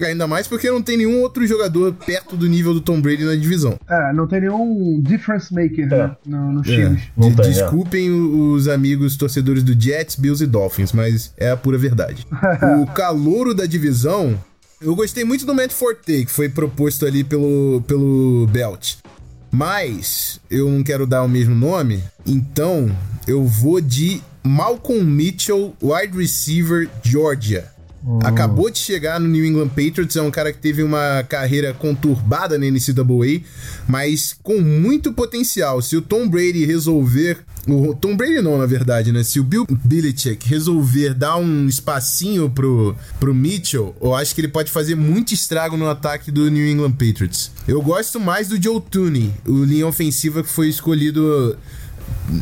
[0.00, 3.34] Ainda mais porque não tem nenhum outro jogador perto do nível do Tom Brady na
[3.36, 3.78] divisão.
[3.86, 6.06] É, não tem nenhum difference maker É.
[6.06, 6.74] né, no, nos É.
[6.74, 7.02] times.
[7.18, 7.48] De- tem, é.
[7.50, 12.26] Desculpem o- os amigos torcedores do Jets, Bills e Dolphins, mas é a pura verdade.
[12.80, 14.42] o calouro da divisão,
[14.80, 18.94] eu gostei muito do Matt Forte, que foi proposto ali pelo, pelo Belt.
[19.50, 22.90] Mas eu não quero dar o mesmo nome, então
[23.26, 27.70] eu vou de Malcolm Mitchell, wide receiver, Georgia.
[28.24, 32.56] Acabou de chegar no New England Patriots, é um cara que teve uma carreira conturbada
[32.56, 33.42] na NCAA,
[33.86, 35.82] mas com muito potencial.
[35.82, 37.38] Se o Tom Brady resolver.
[37.68, 39.22] O Tom Brady não, na verdade, né?
[39.22, 44.48] Se o Bill Belichick resolver dar um espacinho pro, pro Mitchell, eu acho que ele
[44.48, 47.50] pode fazer muito estrago no ataque do New England Patriots.
[47.68, 51.56] Eu gosto mais do Joe Tooney, o linha ofensiva que foi escolhido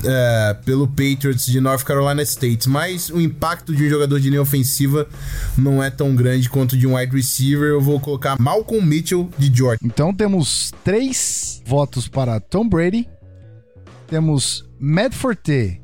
[0.04, 4.42] é, pelo Patriots de North Carolina State, mas o impacto de um jogador de linha
[4.42, 5.08] ofensiva
[5.56, 7.68] não é tão grande quanto de um wide receiver.
[7.68, 9.80] Eu vou colocar Malcolm Mitchell de Georgia.
[9.82, 13.08] Então temos três votos para Tom Brady,
[14.06, 15.80] temos Matt Forte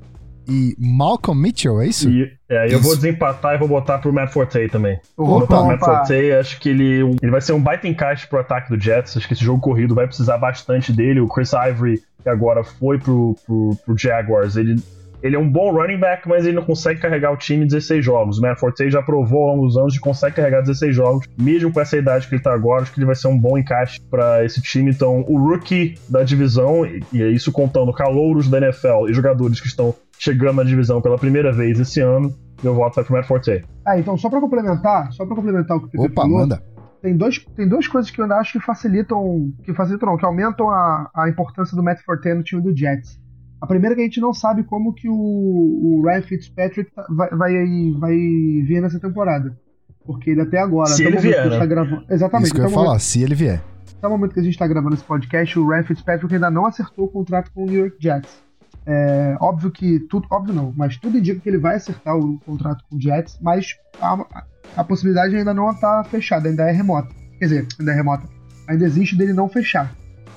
[0.46, 2.08] e Malcolm Mitchell, é isso?
[2.10, 3.00] E é, eu vou Isso.
[3.00, 5.00] desempatar e vou botar pro Matt Forte também.
[5.16, 5.80] Opa, Vou botar o Matt.
[5.80, 9.16] Forte, acho que ele, ele vai ser um baita encaixe pro ataque do Jets.
[9.16, 11.20] Acho que esse jogo corrido vai precisar bastante dele.
[11.20, 14.76] O Chris Ivory, que agora foi pro, pro, pro Jaguars, ele,
[15.24, 18.04] ele é um bom running back, mas ele não consegue carregar o time em 16
[18.04, 18.38] jogos.
[18.38, 21.72] O Matt Forte já provou ao longo dos anos que consegue carregar 16 jogos, mesmo
[21.72, 22.82] com essa idade que ele tá agora.
[22.82, 24.90] Acho que ele vai ser um bom encaixe para esse time.
[24.90, 29.66] Então, o rookie da divisão, e, é isso contando calouros da NFL e jogadores que
[29.66, 32.30] estão chegando na divisão pela primeira vez esse ano,
[32.62, 33.64] meu voto vai pro Matt Forte.
[33.86, 36.62] Ah, então só pra complementar, só para complementar o que o Pepe Opa, falou, manda.
[37.00, 40.26] tem, dois, tem duas coisas que eu ainda acho que facilitam, que facilitam não, que
[40.26, 43.23] aumentam a, a importância do Matt Forte no time do Jets.
[43.64, 47.06] A primeira é que a gente não sabe como que o, o Ryan Fitzpatrick tá-
[47.08, 47.52] vai, vai,
[47.98, 49.56] vai vir nessa temporada.
[50.04, 50.90] Porque ele até agora.
[50.90, 51.58] Se até ele o momento vier, que a gente né?
[51.58, 52.44] tá gravando, exatamente.
[52.46, 53.62] Isso que eu ia o momento- falar, se ele vier.
[53.96, 56.66] até o momento que a gente está gravando esse podcast, o Ryan Fitzpatrick ainda não
[56.66, 58.44] acertou o contrato com o New York Jets.
[58.86, 62.84] É, óbvio que tudo, óbvio não, mas tudo indica que ele vai acertar o contrato
[62.90, 64.44] com o Jets, mas a,
[64.76, 67.08] a possibilidade ainda não está fechada, ainda é remota.
[67.38, 68.28] Quer dizer, ainda é remota.
[68.68, 69.90] Ainda existe dele não fechar.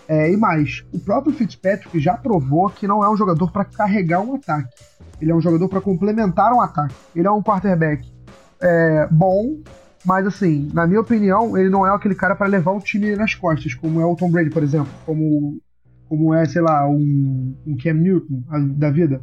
[0.08, 4.22] É, e mais, o próprio Fitzpatrick já provou que não é um jogador para carregar
[4.22, 4.70] um ataque.
[5.22, 6.96] Ele é um jogador para complementar um ataque.
[7.16, 8.10] Ele é um quarterback
[8.62, 9.58] é, bom,
[10.06, 13.36] mas assim, na minha opinião, ele não é aquele cara para levar o time nas
[13.36, 15.60] costas, como é o Tom Brady, por exemplo, como,
[16.08, 18.44] como é, sei lá, um, um Cam Newton
[18.78, 19.22] da vida.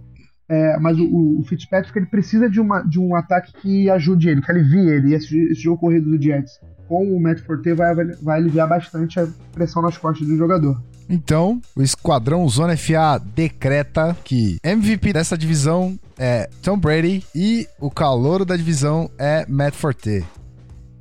[0.55, 4.41] É, mas o, o Fitzpatrick ele precisa de, uma, de um ataque que ajude ele,
[4.41, 5.09] que alivie ele.
[5.09, 9.19] E esse, esse jogo corrido do Jets com o Matt Forte vai, vai aliviar bastante
[9.19, 10.81] a pressão nas costas do jogador.
[11.09, 17.91] Então, o Esquadrão Zona FA decreta que MVP dessa divisão é Tom Brady e o
[17.91, 20.25] calouro da divisão é Matt Forte.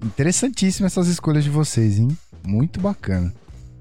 [0.04, 2.10] Interessantíssimas essas escolhas de vocês, hein?
[2.46, 3.32] Muito bacana.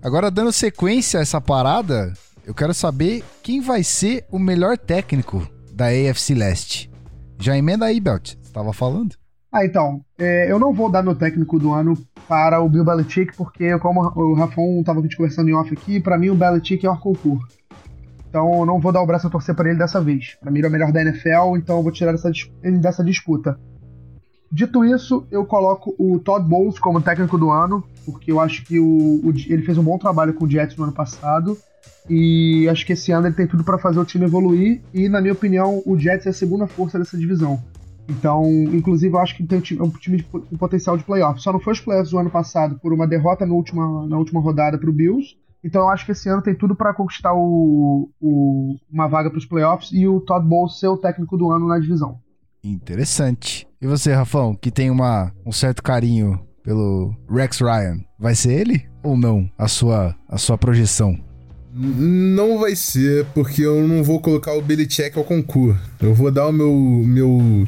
[0.02, 2.12] Agora, dando sequência a essa parada,
[2.44, 6.90] eu quero saber quem vai ser o melhor técnico da AFC Leste.
[7.38, 8.30] Já emenda aí, Belt.
[8.34, 9.14] Você estava falando?
[9.50, 11.94] Ah, então, é, eu não vou dar meu técnico do ano
[12.28, 16.30] para o Bill Belichick, porque como o Rafon estava conversando em off aqui, para mim
[16.30, 17.46] o Belichick é o concurso.
[18.28, 20.36] Então eu não vou dar o braço a torcer para ele dessa vez.
[20.40, 22.30] Para mim ele é o melhor da NFL, então eu vou tirar essa,
[22.62, 23.58] ele dessa disputa.
[24.50, 28.78] Dito isso, eu coloco o Todd Bowles como técnico do ano, porque eu acho que
[28.78, 28.86] o,
[29.22, 31.58] o- ele fez um bom trabalho com o Jets no ano passado.
[32.08, 34.82] E acho que esse ano ele tem tudo para fazer o time evoluir.
[34.92, 37.62] E, na minha opinião, o Jets é a segunda força dessa divisão.
[38.08, 41.40] Então, inclusive, eu acho que tem um time, é um time com potencial de playoff.
[41.40, 44.40] Só não foi os playoffs do ano passado por uma derrota no última, na última
[44.40, 45.36] rodada para o Bills.
[45.64, 49.38] Então, eu acho que esse ano tem tudo para conquistar o, o- uma vaga para
[49.38, 52.18] os playoffs e o Todd Bowles ser o técnico do ano na divisão.
[52.64, 53.66] Interessante.
[53.80, 58.82] E você, Rafão, que tem uma, um certo carinho pelo Rex Ryan, vai ser ele
[59.04, 61.16] ou não a sua, a sua projeção?
[61.74, 65.80] Não vai ser, porque eu não vou colocar o Belichick ao concurso.
[66.02, 67.66] Eu vou dar o meu, meu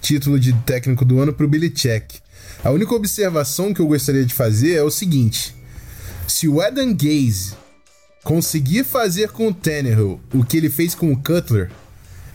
[0.00, 2.18] título de técnico do ano pro Belichick.
[2.64, 5.54] A única observação que eu gostaria de fazer é o seguinte:
[6.26, 7.54] se o Adam Gaze
[8.24, 11.70] conseguir fazer com o Tannehill o que ele fez com o Cutler,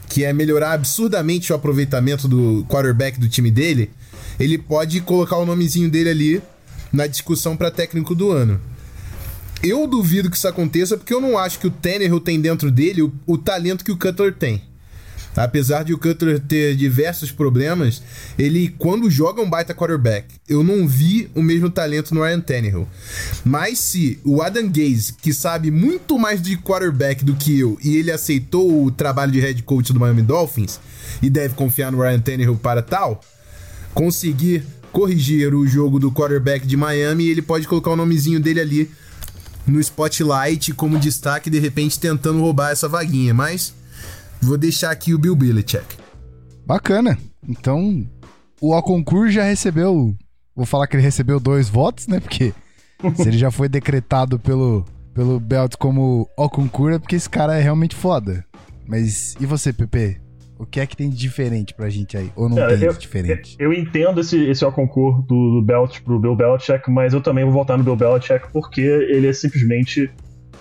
[0.07, 3.91] que é melhorar absurdamente o aproveitamento do quarterback do time dele,
[4.39, 6.41] ele pode colocar o nomezinho dele ali
[6.93, 8.70] na discussão para técnico do ano.
[9.63, 13.03] Eu duvido que isso aconteça porque eu não acho que o Tannehill tem dentro dele
[13.03, 14.63] o, o talento que o Cutler tem.
[15.35, 18.01] Apesar de o Cutler ter diversos problemas,
[18.37, 22.87] ele, quando joga um baita quarterback, eu não vi o mesmo talento no Ryan Tannehill.
[23.45, 27.95] Mas se o Adam Gaze, que sabe muito mais de quarterback do que eu, e
[27.95, 30.79] ele aceitou o trabalho de head coach do Miami Dolphins,
[31.21, 33.21] e deve confiar no Ryan Tannehill para tal,
[33.93, 38.91] conseguir corrigir o jogo do quarterback de Miami, ele pode colocar o nomezinho dele ali
[39.65, 43.33] no spotlight como destaque, de repente tentando roubar essa vaguinha.
[43.33, 43.73] Mas
[44.41, 45.97] vou deixar aqui o Bill Belichick.
[46.65, 47.17] Bacana.
[47.47, 48.07] Então,
[48.61, 50.15] o Alconcur já recebeu.
[50.55, 52.19] Vou falar que ele recebeu dois votos, né?
[52.19, 52.53] Porque
[53.15, 57.61] se ele já foi decretado pelo, pelo Belt como Alconcur, é porque esse cara é
[57.61, 58.45] realmente foda.
[58.87, 60.19] Mas e você, Pepe?
[60.61, 62.31] O que é que tem de diferente pra gente aí?
[62.35, 63.55] Ou não Cara, tem eu, de diferente?
[63.57, 67.43] eu entendo esse, esse ao concurso do, do Belt pro Bill Belichick, mas eu também
[67.43, 70.09] vou votar no Bill Belichick porque ele é simplesmente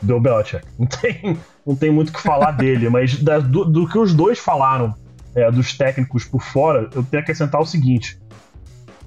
[0.00, 0.64] Bill Belichick.
[0.78, 1.36] Não tem,
[1.66, 4.94] não tem muito o que falar dele, mas da- do, do que os dois falaram
[5.34, 8.18] é, dos técnicos por fora, eu tenho que acrescentar o seguinte: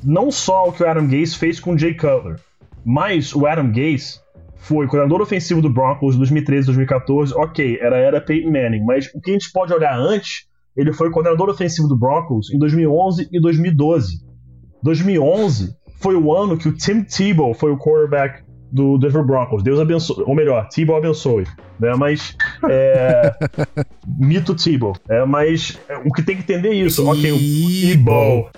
[0.03, 2.39] não só o que o Adam Gase fez com o Jay Cutler,
[2.86, 4.19] mas o Adam Gase
[4.58, 7.34] foi coordenador ofensivo do Broncos em 2013, 2014.
[7.36, 11.12] Ok, era era Peyton Manning, mas o que a gente pode olhar antes, ele foi
[11.12, 14.17] coordenador ofensivo do Broncos em 2011 e 2012.
[14.81, 19.62] 2011 foi o ano que o Tim Tebow foi o quarterback do Denver Broncos.
[19.62, 21.45] Deus abençoe, ou melhor, Tebow abençoe,
[21.79, 21.93] né?
[21.95, 22.36] Mas
[22.69, 23.31] é,
[24.19, 24.95] mito Tebow.
[25.07, 27.07] É, mas é, o que tem que entender é isso.
[27.07, 28.49] Ok, o Tebow.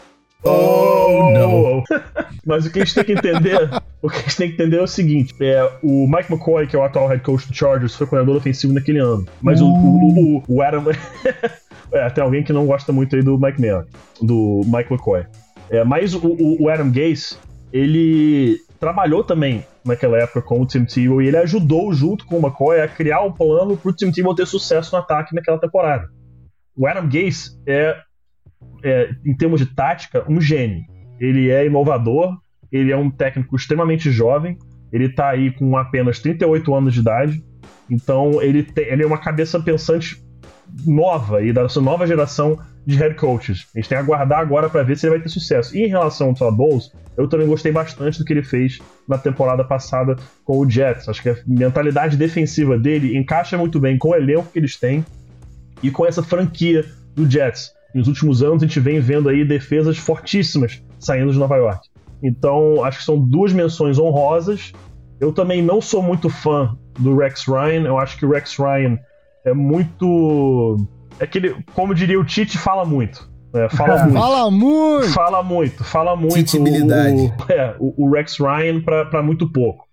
[0.47, 1.83] Oh, não.
[2.45, 3.67] Mas o que a gente tem que entender,
[3.99, 6.75] o que a gente tem que entender é o seguinte: é, o Mike McCoy, que
[6.75, 9.25] é o atual head coach do Chargers, foi coordenador ofensivo naquele ano.
[9.41, 10.83] Mas o, o, o, o Adam.
[11.95, 13.89] é, tem alguém que não gosta muito aí do Mike Mayock,
[14.21, 15.25] do Mike McCoy.
[15.69, 17.37] É, mas o, o, o Adam Gase,
[17.71, 22.39] ele trabalhou também naquela época com o Tim Tebow e ele ajudou junto com o
[22.39, 26.07] McCoy a criar um plano pro Tim Tebow ter sucesso no ataque naquela temporada.
[26.75, 27.95] O Adam Gase é,
[28.83, 30.83] é, em termos de tática, um gênio.
[31.19, 32.37] Ele é inovador,
[32.71, 34.57] ele é um técnico extremamente jovem,
[34.91, 37.43] ele tá aí com apenas 38 anos de idade,
[37.89, 40.24] então ele, tem, ele é uma cabeça pensante
[40.85, 43.67] nova e da sua nova geração de head coaches.
[43.73, 45.75] A gente tem que aguardar agora para ver se ele vai ter sucesso.
[45.75, 49.17] E em relação ao Todd Bowles, eu também gostei bastante do que ele fez na
[49.17, 51.09] temporada passada com o Jets.
[51.09, 55.03] Acho que a mentalidade defensiva dele encaixa muito bem com o elenco que eles têm
[55.81, 56.85] e com essa franquia
[57.15, 57.71] do Jets.
[57.93, 61.87] Nos últimos anos a gente vem vendo aí defesas fortíssimas saindo de Nova York.
[62.21, 64.73] Então, acho que são duas menções honrosas.
[65.19, 67.83] Eu também não sou muito fã do Rex Ryan.
[67.85, 68.97] Eu acho que o Rex Ryan
[69.45, 70.77] é muito.
[71.19, 73.29] É aquele, como diria o Tite, fala muito.
[73.53, 74.19] É, fala muito.
[74.19, 75.13] Fala muito!
[75.13, 76.35] Fala muito, fala muito.
[77.47, 79.85] O, é, o, o Rex Ryan pra, pra muito pouco.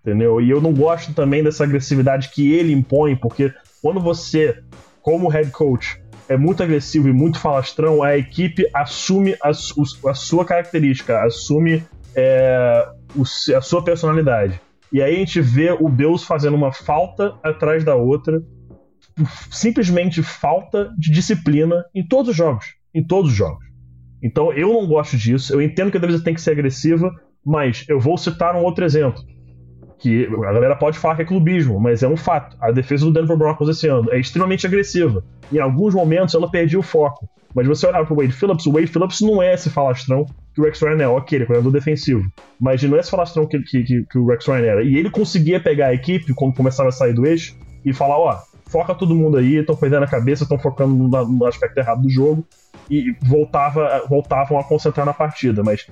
[0.00, 0.40] Entendeu?
[0.40, 3.52] E eu não gosto também dessa agressividade que ele impõe, porque
[3.82, 4.62] quando você,
[5.02, 10.44] como head coach, é muito agressivo e muito falastrão, a equipe assume a, a sua
[10.44, 11.82] característica, assume
[12.14, 13.22] é, o,
[13.56, 14.60] a sua personalidade.
[14.92, 18.42] E aí a gente vê o Bills fazendo uma falta atrás da outra,
[19.50, 22.66] simplesmente falta de disciplina em todos os jogos.
[22.94, 23.64] Em todos os jogos.
[24.22, 25.52] Então eu não gosto disso.
[25.52, 27.10] Eu entendo que a defesa tem que ser agressiva,
[27.44, 29.22] mas eu vou citar um outro exemplo.
[29.98, 32.56] Que a galera pode falar que é clubismo, mas é um fato.
[32.60, 35.24] A defesa do Denver Broncos esse ano é extremamente agressiva.
[35.52, 37.28] Em alguns momentos ela perdia o foco.
[37.54, 40.64] Mas você olhar pro Wade Phillips, o Wade Phillips não é esse falastrão que o
[40.64, 41.08] Rex Ryan é.
[41.08, 42.22] Ok, ele é coordenador defensivo.
[42.60, 44.84] Mas não é esse falastrão que, que, que, que o Rex Ryan era.
[44.84, 48.38] E ele conseguia pegar a equipe, quando começava a sair do eixo, e falar: ó,
[48.68, 52.46] foca todo mundo aí, estão perdendo a cabeça, estão focando no, aspecto errado do jogo.
[52.90, 55.62] E voltava, voltavam a concentrar na partida.
[55.62, 55.86] Mas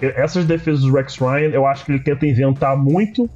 [0.00, 3.30] essas defesas do Rex Ryan, eu acho que ele tenta inventar muito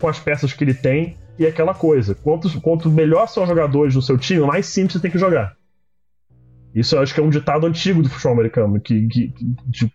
[0.00, 1.16] com as peças que ele tem.
[1.38, 5.00] E aquela coisa, quanto, quanto melhor são os jogadores do seu time, mais simples você
[5.00, 5.56] tem que jogar.
[6.74, 9.32] Isso eu acho que é um ditado antigo do futebol americano, que, que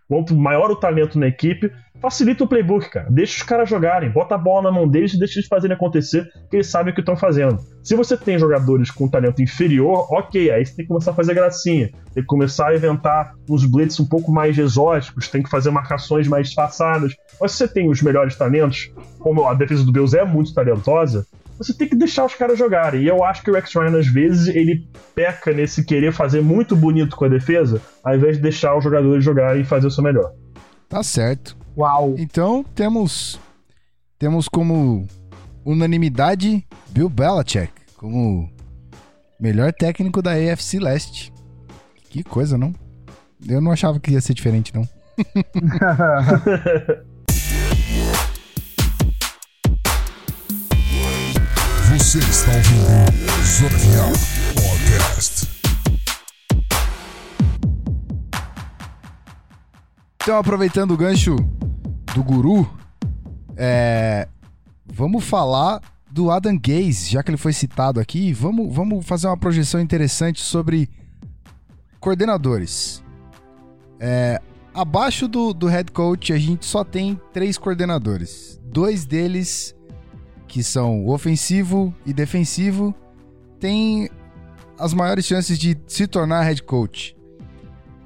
[0.07, 1.71] quanto maior o talento na equipe,
[2.01, 3.07] facilita o playbook, cara.
[3.09, 6.25] Deixa os caras jogarem, bota a bola na mão deles e deixa eles fazerem acontecer,
[6.49, 7.59] que eles sabem o que estão fazendo.
[7.83, 11.33] Se você tem jogadores com talento inferior, ok, aí você tem que começar a fazer
[11.33, 15.71] gracinha, tem que começar a inventar uns blitz um pouco mais exóticos, tem que fazer
[15.71, 17.13] marcações mais disfarçadas.
[17.41, 21.25] Mas se você tem os melhores talentos, como a defesa do Bills é muito talentosa,
[21.59, 23.03] você tem que deixar os caras jogarem.
[23.03, 26.73] E eu acho que o Rex Ryan, às vezes, ele peca nesse querer fazer muito
[26.75, 30.03] bonito com a defesa, ao invés de deixar os jogadores jogarem e fazer o seu
[30.03, 30.31] melhor.
[30.87, 31.57] Tá certo.
[31.77, 32.15] Uau!
[32.17, 33.39] Então, temos
[34.17, 35.05] temos como
[35.65, 38.49] unanimidade Bill Belichick como
[39.39, 41.33] melhor técnico da AFC Leste.
[42.09, 42.73] Que coisa, não?
[43.47, 44.87] Eu não achava que ia ser diferente, não.
[52.09, 52.89] Você está ouvindo
[53.45, 54.07] Zona
[54.55, 55.47] Podcast.
[60.19, 61.35] Então, aproveitando o gancho
[62.15, 62.67] do guru,
[63.55, 64.27] é,
[64.91, 68.33] vamos falar do Adam Gaze, já que ele foi citado aqui.
[68.33, 70.89] Vamos, vamos fazer uma projeção interessante sobre
[71.99, 73.03] coordenadores.
[73.99, 74.41] É,
[74.73, 78.59] abaixo do, do head coach, a gente só tem três coordenadores.
[78.63, 79.75] Dois deles,
[80.49, 82.93] que são ofensivo e defensivo,
[83.59, 84.09] têm
[84.77, 87.15] as maiores chances de se tornar head coach.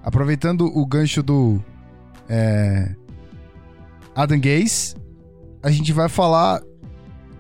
[0.04, 1.64] Aproveitando o gancho do
[2.28, 2.94] é,
[4.14, 4.96] Adam Gaze,
[5.64, 6.62] a gente vai falar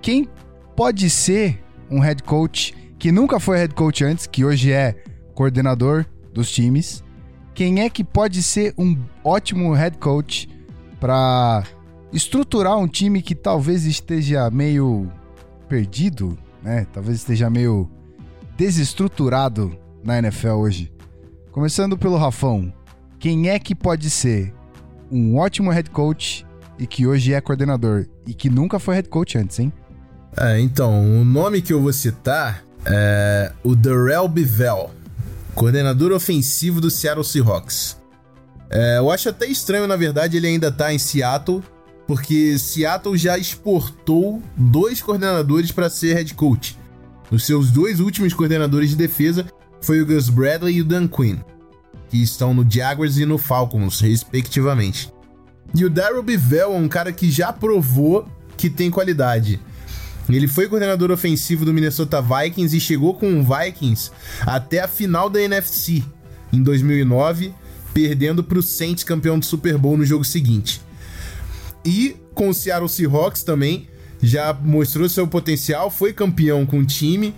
[0.01, 0.27] quem
[0.75, 4.95] pode ser um head coach que nunca foi head coach antes, que hoje é
[5.35, 7.03] coordenador dos times.
[7.53, 10.47] Quem é que pode ser um ótimo head coach
[11.01, 11.65] para
[12.13, 15.11] estruturar um time que talvez esteja meio
[15.67, 16.85] perdido, né?
[16.93, 17.89] Talvez esteja meio
[18.55, 20.93] desestruturado na NFL hoje.
[21.51, 22.71] Começando pelo Rafão,
[23.19, 24.53] quem é que pode ser
[25.11, 26.45] um ótimo head coach
[26.77, 29.73] e que hoje é coordenador e que nunca foi head coach antes, hein?
[30.37, 34.89] É, então, o nome que eu vou citar é o Darrell Bivell,
[35.53, 37.97] coordenador ofensivo do Seattle Seahawks.
[38.69, 41.63] É, eu acho até estranho, na verdade, ele ainda tá em Seattle,
[42.13, 46.77] porque Seattle já exportou dois coordenadores para ser head coach.
[47.31, 49.47] Os seus dois últimos coordenadores de defesa
[49.81, 51.39] foi o Gus Bradley e o Dan Quinn,
[52.11, 55.11] que estão no Jaguars e no Falcons, respectivamente.
[55.73, 59.59] E o Daryl Bivell é um cara que já provou que tem qualidade.
[60.29, 64.11] Ele foi coordenador ofensivo do Minnesota Vikings e chegou com o Vikings
[64.41, 66.03] até a final da NFC
[66.53, 67.51] em 2009,
[67.91, 70.79] perdendo para o Saints campeão do Super Bowl no jogo seguinte.
[71.85, 73.87] E com o Seattle Seahawks também
[74.21, 77.35] já mostrou seu potencial, foi campeão com o time.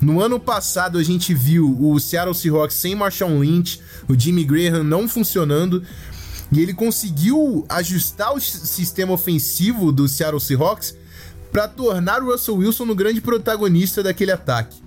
[0.00, 4.82] No ano passado a gente viu o Seattle Seahawks sem Marshawn Lynch, o Jimmy Graham
[4.82, 5.82] não funcionando,
[6.50, 10.96] e ele conseguiu ajustar o sistema ofensivo do Seattle Seahawks
[11.52, 14.82] para tornar o Russell Wilson no grande protagonista daquele ataque.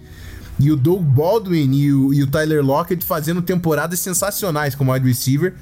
[0.59, 5.07] E o Doug Baldwin e o, e o Tyler Lockett fazendo temporadas sensacionais como wide
[5.07, 5.53] receiver.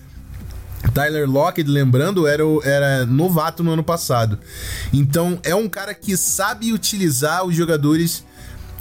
[0.94, 4.38] Tyler Lockett, lembrando, era, o- era novato no ano passado.
[4.92, 8.24] Então é um cara que sabe utilizar os jogadores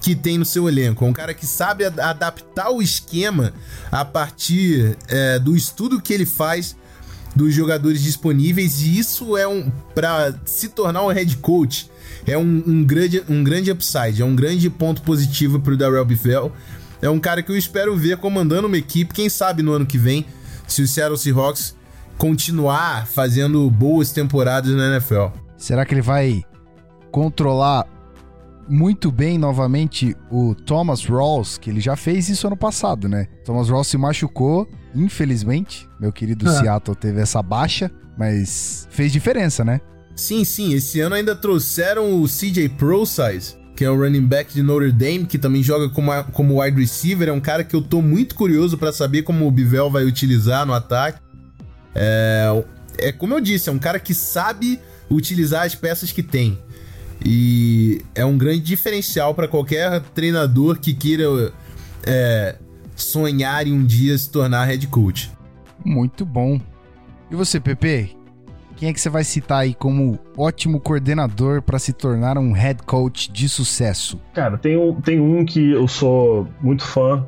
[0.00, 1.04] que tem no seu elenco.
[1.04, 3.52] É um cara que sabe ad- adaptar o esquema
[3.90, 6.76] a partir é, do estudo que ele faz
[7.36, 8.80] dos jogadores disponíveis.
[8.82, 9.70] E isso é um.
[9.94, 11.88] para se tornar um head coach,
[12.26, 16.52] é um, um grande, um grande upside, é um grande ponto positivo pro Darrell Bivell.
[17.00, 19.98] É um cara que eu espero ver comandando uma equipe, quem sabe no ano que
[19.98, 20.26] vem,
[20.68, 21.74] se o Seattle Seahawks
[22.18, 25.26] continuar fazendo boas temporadas na NFL.
[25.56, 26.42] Será que ele vai
[27.10, 27.86] controlar
[28.68, 33.26] muito bem novamente o Thomas Rawls, que ele já fez isso ano passado, né?
[33.44, 35.88] Thomas Rawls se machucou, infelizmente.
[36.00, 36.52] Meu querido Ah.
[36.52, 39.80] Seattle teve essa baixa, mas fez diferença, né?
[40.14, 44.62] Sim, sim, esse ano ainda trouxeram o CJ Procise, que é o running back de
[44.62, 47.28] Notre Dame, que também joga como, como wide receiver.
[47.28, 50.64] É um cara que eu tô muito curioso pra saber como o Bivel vai utilizar
[50.66, 51.18] no ataque.
[51.94, 52.64] É,
[52.98, 54.80] é como eu disse, é um cara que sabe
[55.10, 56.58] utilizar as peças que tem.
[57.24, 61.52] E é um grande diferencial pra qualquer treinador que queira
[62.04, 62.56] é,
[62.96, 65.30] sonhar em um dia se tornar head coach.
[65.84, 66.60] Muito bom.
[67.30, 68.16] E você, Pepe?
[68.76, 72.82] Quem é que você vai citar aí como ótimo coordenador para se tornar um head
[72.82, 74.20] coach de sucesso?
[74.34, 77.24] Cara, tem um, tem um que eu sou muito fã,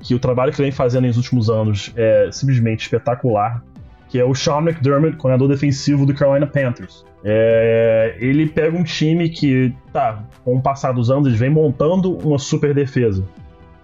[0.00, 3.62] que o trabalho que ele vem fazendo nos últimos anos é simplesmente espetacular,
[4.08, 7.04] que é o Sean McDermott, coordenador defensivo do Carolina Panthers.
[7.22, 12.16] É, ele pega um time que, tá, com o passar dos anos, eles vem montando
[12.16, 13.24] uma super defesa.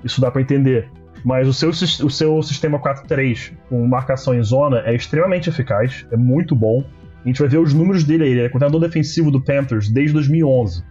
[0.02, 0.88] Isso dá pra entender.
[1.24, 6.16] Mas o seu, o seu sistema 4-3 com marcação em zona é extremamente eficaz, é
[6.16, 6.84] muito bom.
[7.24, 8.30] A gente vai ver os números dele aí.
[8.30, 10.84] Ele é coordenador defensivo do Panthers desde 2011.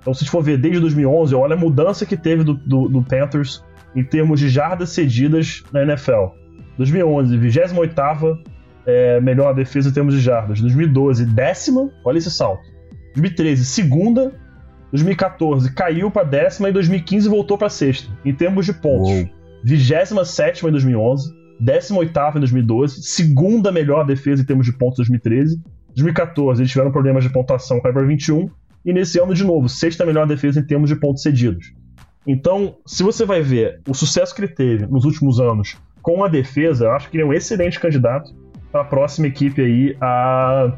[0.00, 2.88] Então, se a gente for ver desde 2011, olha a mudança que teve do, do,
[2.88, 3.64] do Panthers
[3.94, 6.32] em termos de jardas cedidas na NFL.
[6.76, 7.74] 2011, 28
[8.88, 10.62] é, melhor defesa em termos de jardas.
[10.62, 12.66] 2012, décima, olha esse salto.
[13.14, 14.32] 2013, segunda.
[14.90, 16.70] 2014, caiu para décima.
[16.70, 19.10] E 2015 voltou para sexta, em termos de pontos.
[19.10, 19.28] Uou.
[19.62, 21.36] 27 em 2011.
[21.60, 23.02] 18 em 2012.
[23.02, 25.60] Segunda melhor defesa em termos de pontos em 2013.
[25.88, 28.48] 2014, eles tiveram problemas de pontuação, caiu para 21.
[28.86, 31.74] E nesse ano, de novo, sexta melhor defesa em termos de pontos cedidos.
[32.26, 36.28] Então, se você vai ver o sucesso que ele teve nos últimos anos com a
[36.28, 38.30] defesa, eu acho que ele é um excelente candidato
[38.70, 40.72] para a próxima equipe aí a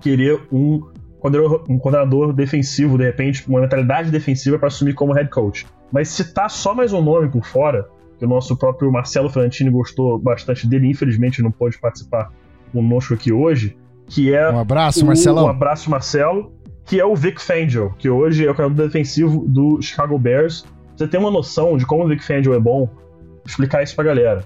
[0.00, 0.80] querer um
[1.18, 5.66] coordenador, um coordenador defensivo, de repente, uma mentalidade defensiva para assumir como head coach.
[5.92, 7.86] Mas se tá só mais um nome por fora,
[8.18, 12.30] que o nosso próprio Marcelo Frantini gostou bastante dele, infelizmente não pôde participar
[12.72, 13.76] conosco aqui hoje,
[14.06, 15.46] que é Um abraço, o- Marcelão.
[15.46, 16.52] Um abraço, Marcelo.
[16.86, 20.60] Que é o Vic Fangio, que hoje é o coordenador defensivo do Chicago Bears.
[20.60, 22.84] Pra Você tem uma noção de como o Vic Fangio é bom?
[22.86, 24.44] Vou explicar isso pra galera.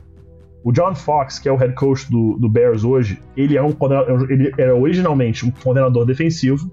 [0.65, 3.73] O John Fox, que é o head coach do, do Bears hoje, ele é um
[3.73, 6.71] coordenador- ele era originalmente um coordenador defensivo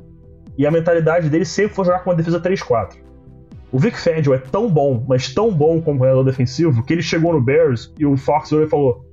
[0.58, 2.96] e a mentalidade dele sempre foi jogar com uma defesa 3-4.
[3.72, 7.34] O Vic Fangio é tão bom, mas tão bom como coordenador defensivo, que ele chegou
[7.34, 9.06] no Bears e o Fox olhou e falou: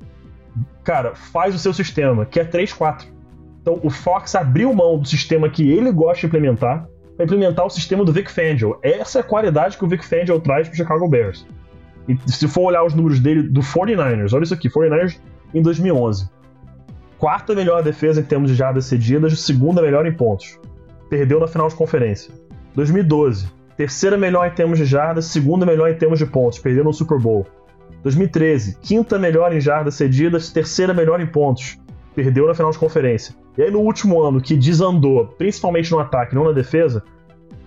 [0.85, 3.07] Cara, faz o seu sistema, que é 3-4.
[3.61, 7.71] Então o Fox abriu mão do sistema que ele gosta de implementar para implementar o
[7.71, 8.79] sistema do Vic Fangio.
[8.83, 11.47] Essa é a qualidade que o Vic Fangio traz para o Chicago Bears.
[12.09, 15.19] E se for olhar os números dele do 49ers, olha isso aqui, 49ers
[15.55, 16.29] em 2011.
[17.19, 20.59] Quarta melhor defesa em termos de jardas cedidas, segunda melhor em pontos.
[21.09, 22.35] Perdeu na final de conferência.
[22.75, 23.47] 2012,
[23.77, 27.19] terceira melhor em termos de jardas, segunda melhor em termos de pontos, perdeu no Super
[27.19, 27.47] Bowl.
[28.03, 31.79] 2013, quinta melhor em jardas cedidas, terceira melhor em pontos,
[32.15, 33.35] perdeu na final de conferência.
[33.57, 37.05] E aí no último ano, que desandou, principalmente no ataque, não na defesa,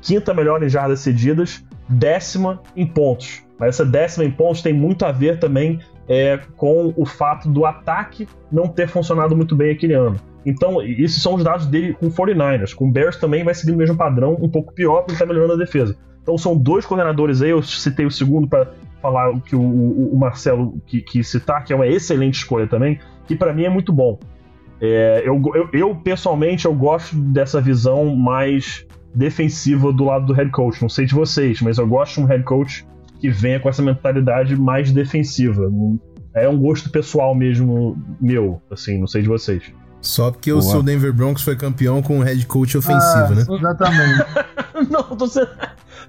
[0.01, 3.44] quinta melhor em jardas cedidas, décima em pontos.
[3.59, 7.65] Mas essa décima em pontos tem muito a ver também é, com o fato do
[7.65, 10.17] ataque não ter funcionado muito bem aquele ano.
[10.45, 12.73] Então, esses são os dados dele com o 49ers.
[12.75, 15.57] Com Bears também vai seguir o mesmo padrão, um pouco pior, porque está melhorando a
[15.57, 15.97] defesa.
[16.21, 17.49] Então, são dois coordenadores aí.
[17.49, 19.61] Eu citei o segundo para falar o que o-
[20.13, 23.69] o Marcelo que, que citar, que é uma excelente escolha também, que para mim é
[23.69, 24.19] muito bom.
[24.81, 30.51] É, eu, eu, eu, pessoalmente, eu gosto dessa visão mais defensiva do lado do head
[30.51, 30.81] coach.
[30.81, 32.85] Não sei de vocês, mas eu gosto de um head coach
[33.19, 35.71] que venha com essa mentalidade mais defensiva.
[36.33, 39.63] É um gosto pessoal mesmo meu, assim, não sei de vocês.
[40.01, 40.71] Só porque o Boa.
[40.71, 43.45] seu Denver Broncos foi campeão com um head coach ofensivo, Ah, né?
[43.49, 44.25] Exatamente.
[44.91, 45.49] não, tô sendo...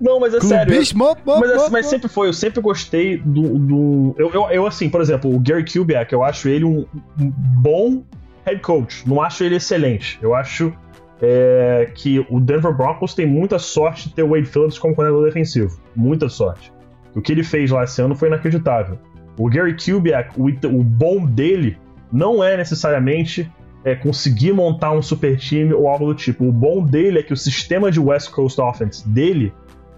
[0.01, 0.67] não, mas é sério.
[0.67, 3.59] Clubismo, mo- mo- Mas, mo- mas sempre foi, eu sempre gostei do.
[3.59, 6.85] do eu, eu, eu, assim, por exemplo, o Gary Kubiak, eu acho ele um,
[7.19, 8.03] um bom
[8.45, 9.09] head coach.
[9.09, 10.19] Não acho ele excelente.
[10.21, 10.75] Eu acho
[11.23, 15.25] é, que o Denver Broncos tem muita sorte de ter o Wade Phillips como coordenador
[15.27, 15.81] defensivo.
[15.95, 16.71] Muita sorte.
[17.17, 18.99] O que ele fez lá esse ano foi inacreditável.
[19.39, 21.79] O Gary Kubiak, o, o bom dele
[22.13, 23.51] não é necessariamente
[23.85, 26.45] é, conseguir montar um super time ou algo do tipo.
[26.45, 29.53] O bom dele é que o sistema de West Coast Offense dele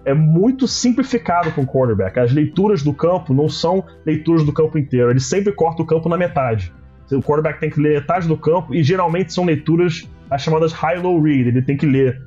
[0.05, 2.17] é muito simplificado com o quarterback.
[2.17, 5.09] As leituras do campo não são leituras do campo inteiro.
[5.09, 6.73] Ele sempre corta o campo na metade.
[7.11, 11.21] O quarterback tem que ler metade do campo e geralmente são leituras as chamadas high-low
[11.21, 11.49] read.
[11.49, 12.21] Ele tem que ler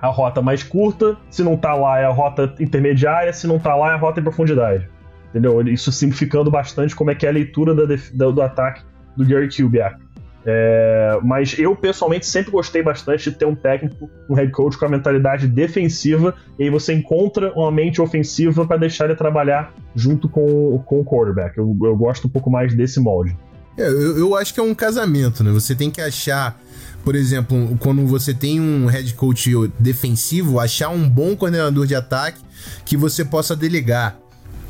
[0.00, 3.74] a rota mais curta, se não tá lá é a rota intermediária, se não tá
[3.74, 4.88] lá é a rota em profundidade.
[5.28, 5.60] Entendeu?
[5.68, 8.82] Isso simplificando bastante como é que é a leitura do, do ataque
[9.16, 9.96] do Gary Kubiak.
[10.44, 14.86] É, mas eu pessoalmente sempre gostei bastante de ter um técnico, um head coach com
[14.86, 20.28] a mentalidade defensiva, e aí você encontra uma mente ofensiva para deixar ele trabalhar junto
[20.28, 21.58] com, com o quarterback.
[21.58, 23.36] Eu, eu gosto um pouco mais desse molde.
[23.80, 25.50] É, eu, eu acho que é um casamento, né?
[25.52, 26.60] Você tem que achar,
[27.04, 32.40] por exemplo, quando você tem um head coach defensivo, achar um bom coordenador de ataque
[32.84, 34.18] que você possa delegar.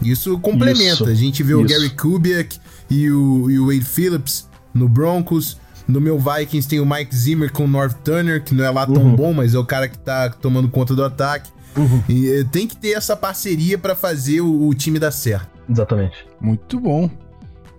[0.02, 0.94] Isso complementa.
[0.94, 1.62] Isso, a gente vê isso.
[1.62, 2.58] o Gary Kubiak
[2.88, 5.58] e o, e o Wade Phillips no Broncos.
[5.86, 8.86] No meu Vikings tem o Mike Zimmer com o North Turner, que não é lá
[8.86, 9.16] tão uhum.
[9.16, 11.50] bom, mas é o cara que tá tomando conta do ataque.
[11.76, 12.02] Uhum.
[12.08, 15.48] E eh, tem que ter essa parceria para fazer o, o, time dar certo.
[15.68, 16.16] Exatamente.
[16.40, 17.11] Muito bom.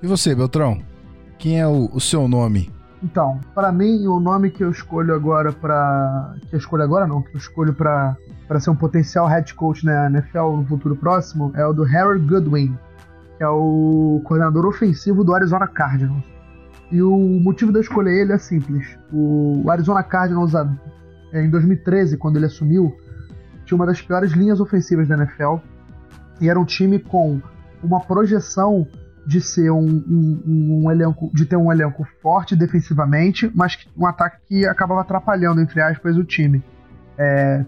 [0.02, 0.82] E você, Beltrão?
[1.42, 2.72] Quem é o, o seu nome?
[3.04, 7.24] Então, para mim, o nome que eu escolho agora para Que eu escolho agora não,
[7.24, 8.16] que eu escolho para
[8.60, 12.78] ser um potencial head coach na NFL no futuro próximo é o do Harry Goodwin,
[13.38, 16.24] que é o coordenador ofensivo do Arizona Cardinals.
[16.92, 18.96] E o motivo de eu escolher ele é simples.
[19.12, 20.54] O Arizona Cardinals,
[21.34, 22.96] em 2013, quando ele assumiu,
[23.66, 25.56] tinha uma das piores linhas ofensivas da NFL.
[26.40, 27.42] E era um time com
[27.82, 28.86] uma projeção
[29.26, 34.38] de ser um, um, um, elenco, de ter um elenco forte defensivamente, mas um ataque
[34.48, 36.64] que acabava atrapalhando, entre aspas, o time.
[37.18, 37.64] É,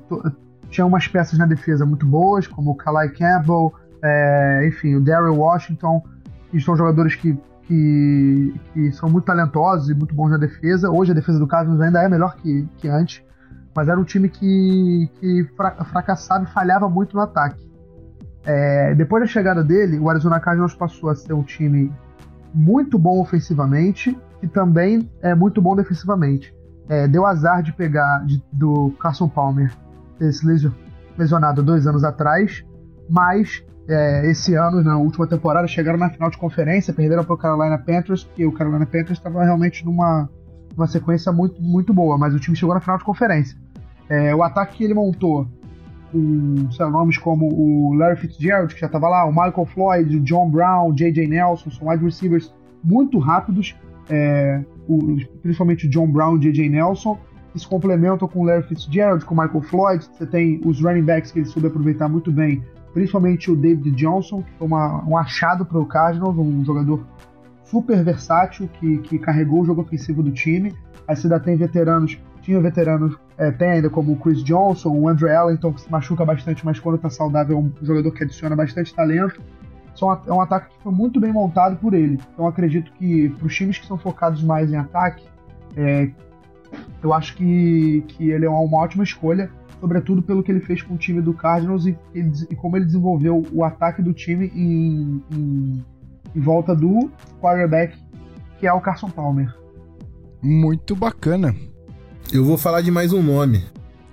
[0.70, 5.36] tinha umas peças na defesa muito boas, como o Kalai Campbell, é, enfim, o Daryl
[5.36, 6.04] Washington,
[6.50, 7.38] que são jogadores que
[7.68, 10.90] que, que são muito talentosos e muito bons na defesa.
[10.90, 13.24] Hoje a defesa do Cardinals ainda é melhor que, que antes,
[13.76, 15.50] mas era um time que, que
[15.92, 17.64] fracassava e falhava muito no ataque.
[18.46, 21.92] É, depois da chegada dele, o Arizona Cardinals passou a ser um time
[22.54, 26.54] muito bom ofensivamente e também é muito bom defensivamente.
[26.90, 29.74] É, deu azar de pegar de, do Carson Palmer,
[30.20, 30.46] esse
[31.18, 32.64] lesionado dois anos atrás,
[33.10, 37.38] mas é, esse ano, na última temporada, chegaram na final de conferência, perderam para o
[37.38, 40.30] Carolina Panthers, que o Carolina Panthers estava realmente numa,
[40.76, 43.58] numa sequência muito, muito boa, mas o time chegou na final de conferência.
[44.10, 45.48] É, o ataque que ele montou,
[46.14, 50.18] com sei lá, nomes como o Larry Fitzgerald, que já estava lá, o Michael Floyd,
[50.18, 51.28] o John Brown, J.J.
[51.28, 52.54] Nelson, são wide receivers
[52.84, 53.76] muito rápidos,
[54.10, 56.70] é, o, principalmente o John Brown e J.J.
[56.70, 57.18] Nelson,
[57.52, 60.06] que se complementam com o Larry Fitzgerald, com o Michael Floyd.
[60.06, 64.44] Você tem os running backs que ele soube aproveitar muito bem, principalmente o David Johnson,
[64.44, 67.04] que foi uma, um achado para o Cardinals, um jogador
[67.64, 70.74] super versátil que, que carregou o jogo ofensivo do time.
[71.08, 75.08] Aí você ainda tem veteranos, tinha veteranos, é, tem ainda como o Chris Johnson, o
[75.08, 78.56] Andrew Ellington, que se machuca bastante, mas quando está saudável é um jogador que adiciona
[78.56, 79.42] bastante talento.
[80.28, 82.20] É um ataque que foi muito bem montado por ele.
[82.34, 85.24] Então acredito que para os times que são focados mais em ataque,
[85.78, 86.10] é,
[87.02, 89.50] eu acho que, que ele é uma ótima escolha
[89.84, 92.20] sobretudo pelo que ele fez com o time do Cardinals e, e,
[92.50, 95.86] e como ele desenvolveu o ataque do time em, em,
[96.34, 97.12] em, volta do
[97.42, 97.98] quarterback,
[98.62, 99.54] que é o Carson Palmer.
[100.42, 101.54] Muito bacana.
[102.32, 103.64] Eu vou falar de mais um nome.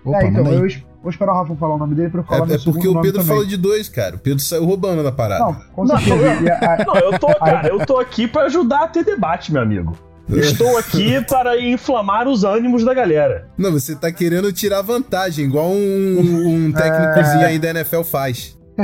[0.04, 0.68] Opa, é, então, eu
[1.02, 3.00] vou esperar o Rafa falar o nome dele pra eu falar É, é porque o
[3.00, 4.16] Pedro falou de dois, cara.
[4.16, 5.44] O Pedro saiu roubando na parada.
[5.44, 6.16] Não, com certeza.
[6.16, 9.96] Não, não, eu tô, cara, eu tô aqui pra ajudar a ter debate, meu amigo.
[10.28, 13.48] Estou aqui para inflamar os ânimos da galera.
[13.56, 17.46] Não, você tá querendo tirar vantagem, igual um, um técnicozinho é...
[17.46, 18.56] aí da NFL faz.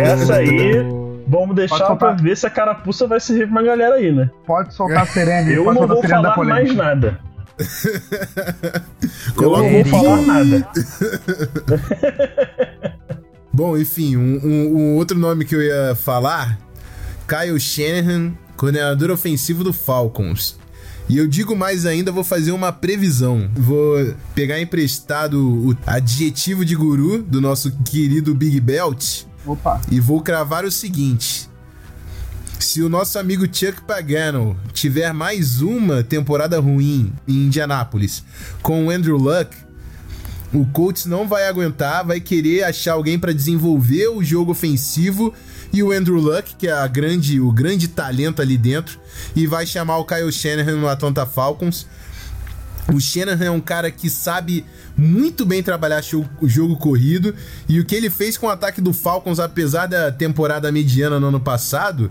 [0.00, 0.97] Essa aí,
[1.28, 4.30] vamos deixar pra ver se a carapuça vai servir pra uma galera aí, né?
[4.46, 5.52] Pode soltar a serene.
[5.54, 7.20] Eu não vou falar mais nada.
[9.36, 10.68] Eu não vou falar nada.
[13.52, 16.56] Bom, enfim, um, um, um outro nome que eu ia falar,
[17.26, 20.58] Kyle Shanahan coordenador ofensivo do Falcons.
[21.08, 23.48] E eu digo mais ainda, vou fazer uma previsão.
[23.54, 29.22] Vou pegar emprestado o adjetivo de guru do nosso querido Big Belt.
[29.48, 29.80] Opa.
[29.90, 31.48] E vou cravar o seguinte:
[32.58, 38.22] se o nosso amigo Chuck Pagano tiver mais uma temporada ruim em Indianápolis
[38.62, 39.56] com o Andrew Luck,
[40.52, 45.32] o Colts não vai aguentar, vai querer achar alguém para desenvolver o jogo ofensivo
[45.72, 48.98] e o Andrew Luck, que é a grande, o grande talento ali dentro,
[49.36, 51.86] e vai chamar o Kyle Shanahan no Atlanta Falcons.
[52.92, 54.64] O Shanahan é um cara que sabe
[54.96, 56.02] muito bem trabalhar
[56.40, 57.34] o jogo corrido
[57.68, 61.26] e o que ele fez com o ataque do Falcons, apesar da temporada mediana no
[61.26, 62.10] ano passado,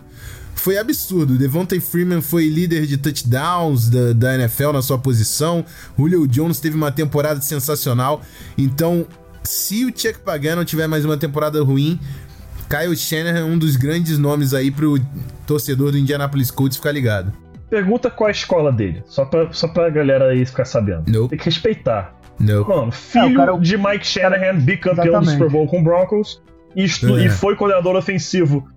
[0.53, 1.37] foi absurdo.
[1.37, 5.65] Devontae Freeman foi líder de touchdowns da, da NFL na sua posição.
[5.97, 8.21] Julio Jones teve uma temporada sensacional.
[8.57, 9.07] Então,
[9.43, 11.99] se o Chuck Pagano tiver mais uma temporada ruim,
[12.69, 14.99] Kyle Shanahan é um dos grandes nomes aí pro
[15.47, 17.46] torcedor do Indianapolis Colts ficar ligado.
[17.69, 21.03] Pergunta qual é a escola dele, só pra, só pra galera aí ficar sabendo.
[21.11, 21.29] Nope.
[21.31, 22.15] Tem que respeitar.
[22.39, 22.63] Não.
[22.67, 25.31] Mano, filho É, o cara- de Mike Shanahan, bicampeão do Exatamente.
[25.33, 26.41] Super Bowl com o Broncos,
[26.75, 27.25] e, estu- É.
[27.25, 28.67] e foi coordenador ofensivo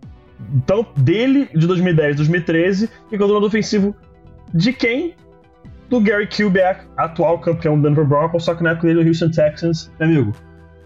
[0.66, 3.94] tanto dele de 2010 2013 e coordenador ofensivo
[4.54, 5.14] de quem?
[5.90, 9.30] Do Gary Kubiak, atual campeão do Denver Broncos, só que na época dele do Houston
[9.30, 9.90] Texans.
[10.00, 10.32] Meu amigo,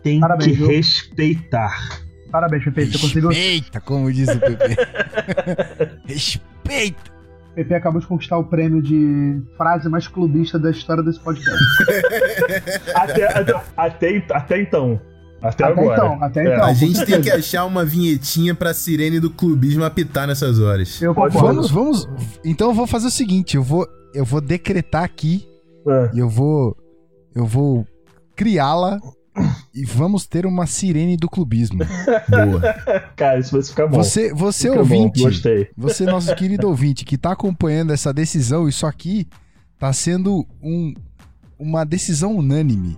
[0.02, 0.66] tem Parabéns, que viu?
[0.66, 2.00] respeitar.
[2.32, 2.86] Parabéns, Pepe.
[2.86, 3.28] Você conseguiu.
[3.28, 4.76] Respeita, como diz o Pepe.
[6.08, 7.13] Respeita.
[7.54, 11.58] Pepe acabou de conquistar o prêmio de frase mais clubista da história desse podcast.
[12.94, 15.00] Até, até, até, até então.
[15.42, 15.96] Até, Até agora.
[15.96, 16.54] então, até É.
[16.54, 16.64] então.
[16.66, 21.00] A gente tem que achar uma vinhetinha pra sirene do clubismo apitar nessas horas.
[21.02, 21.38] Eu concordo.
[21.38, 22.08] Vamos, vamos.
[22.44, 25.46] Então eu vou fazer o seguinte, eu vou, eu vou decretar aqui
[25.86, 26.10] É.
[26.14, 26.74] e eu vou,
[27.34, 27.86] eu vou
[28.34, 28.98] criá-la
[29.74, 31.78] e vamos ter uma sirene do clubismo.
[32.28, 32.60] Boa.
[33.16, 33.96] Cara, isso vai ficar bom.
[33.96, 35.68] Você, você Fica bom, ouvinte, Gostei.
[35.76, 39.26] você nosso querido ouvinte que tá acompanhando essa decisão, isso aqui
[39.78, 40.94] tá sendo um,
[41.58, 42.96] uma decisão unânime.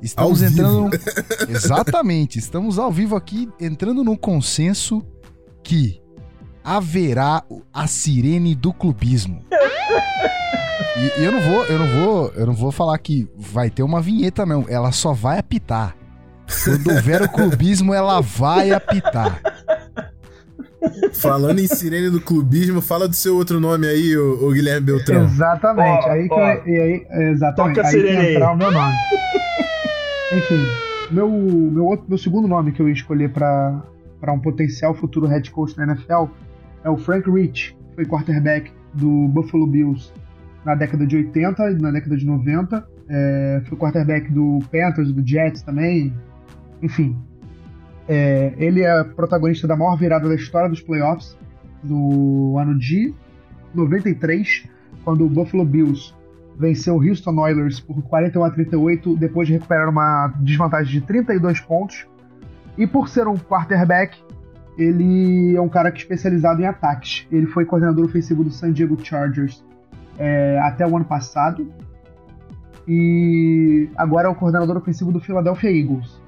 [0.00, 0.90] Estamos Ao entrando num-
[1.48, 5.04] Exatamente, estamos ao vivo aqui entrando num consenso
[5.64, 6.00] que
[6.62, 9.42] haverá a sirene do clubismo.
[10.96, 13.82] E, e eu não vou, eu não vou, eu não vou falar que vai ter
[13.82, 15.96] uma vinheta não, ela só vai apitar.
[16.64, 19.40] Quando houver o clubismo, ela vai apitar.
[21.12, 25.24] Falando em sirene do clubismo, fala do seu outro nome aí, ô, ô Guilherme Beltrão.
[25.24, 26.06] Exatamente.
[26.06, 27.76] Ó, aí que eu, e aí, exatamente.
[27.76, 28.94] Toca a aí que entrar o meu nome.
[30.32, 30.66] Enfim,
[31.10, 33.82] meu, meu, outro, meu segundo nome que eu ia escolher para
[34.28, 36.26] um potencial futuro head coach na NFL
[36.84, 40.12] é o Frank Rich, que foi quarterback do Buffalo Bills
[40.68, 42.86] na década de 80 e na década de 90.
[43.08, 46.12] É, foi quarterback do Panthers, do Jets também.
[46.82, 47.16] Enfim,
[48.06, 51.38] é, ele é protagonista da maior virada da história dos playoffs
[51.82, 53.14] no ano de
[53.74, 54.68] 93,
[55.04, 56.14] quando o Buffalo Bills
[56.58, 61.60] venceu o Houston Oilers por 41 a 38 depois de recuperar uma desvantagem de 32
[61.60, 62.06] pontos.
[62.76, 64.18] E por ser um quarterback,
[64.76, 67.26] ele é um cara que é especializado em ataques.
[67.32, 69.64] Ele foi coordenador ofensivo do San Diego Chargers
[70.18, 71.72] é, até o ano passado.
[72.86, 76.20] E agora é o coordenador ofensivo do Philadelphia Eagles.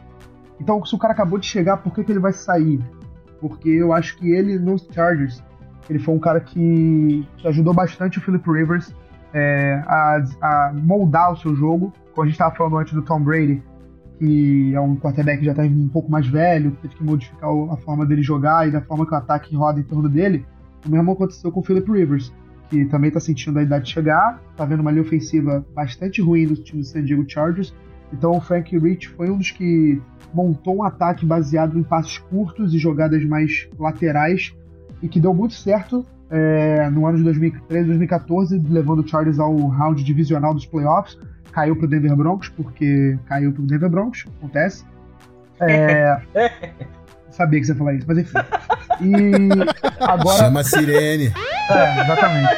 [0.61, 2.81] Então, se o cara acabou de chegar, por que, que ele vai sair?
[3.41, 5.43] Porque eu acho que ele nos Chargers,
[5.89, 8.95] ele foi um cara que, que ajudou bastante o Philip Rivers
[9.33, 11.93] é, a, a moldar o seu jogo.
[12.13, 13.63] Como a gente estava falando antes do Tom Brady,
[14.19, 17.77] que é um quarterback que já está um pouco mais velho, teve que modificar a
[17.79, 20.45] forma dele jogar e da forma que o ataque roda em torno dele.
[20.87, 22.33] O mesmo aconteceu com o Philip Rivers,
[22.71, 26.55] que também está sentindo a idade chegar, está vendo uma linha ofensiva bastante ruim do
[26.55, 27.75] time do San Diego Chargers.
[28.13, 30.01] Então o Frank Rich foi um dos que
[30.33, 34.55] montou um ataque baseado em passos curtos e jogadas mais laterais
[35.03, 39.55] e que deu muito certo é, no ano de 2013, 2014, levando o Chargers ao
[39.67, 41.19] round divisional dos playoffs.
[41.51, 44.85] Caiu pro Denver Broncos, porque caiu pro Denver Broncos, acontece.
[45.61, 46.21] É,
[47.31, 48.39] sabia que você ia falar isso, mas enfim.
[49.03, 49.23] E
[49.99, 50.37] agora.
[50.39, 51.33] Chama a sirene.
[51.71, 52.51] É, exatamente.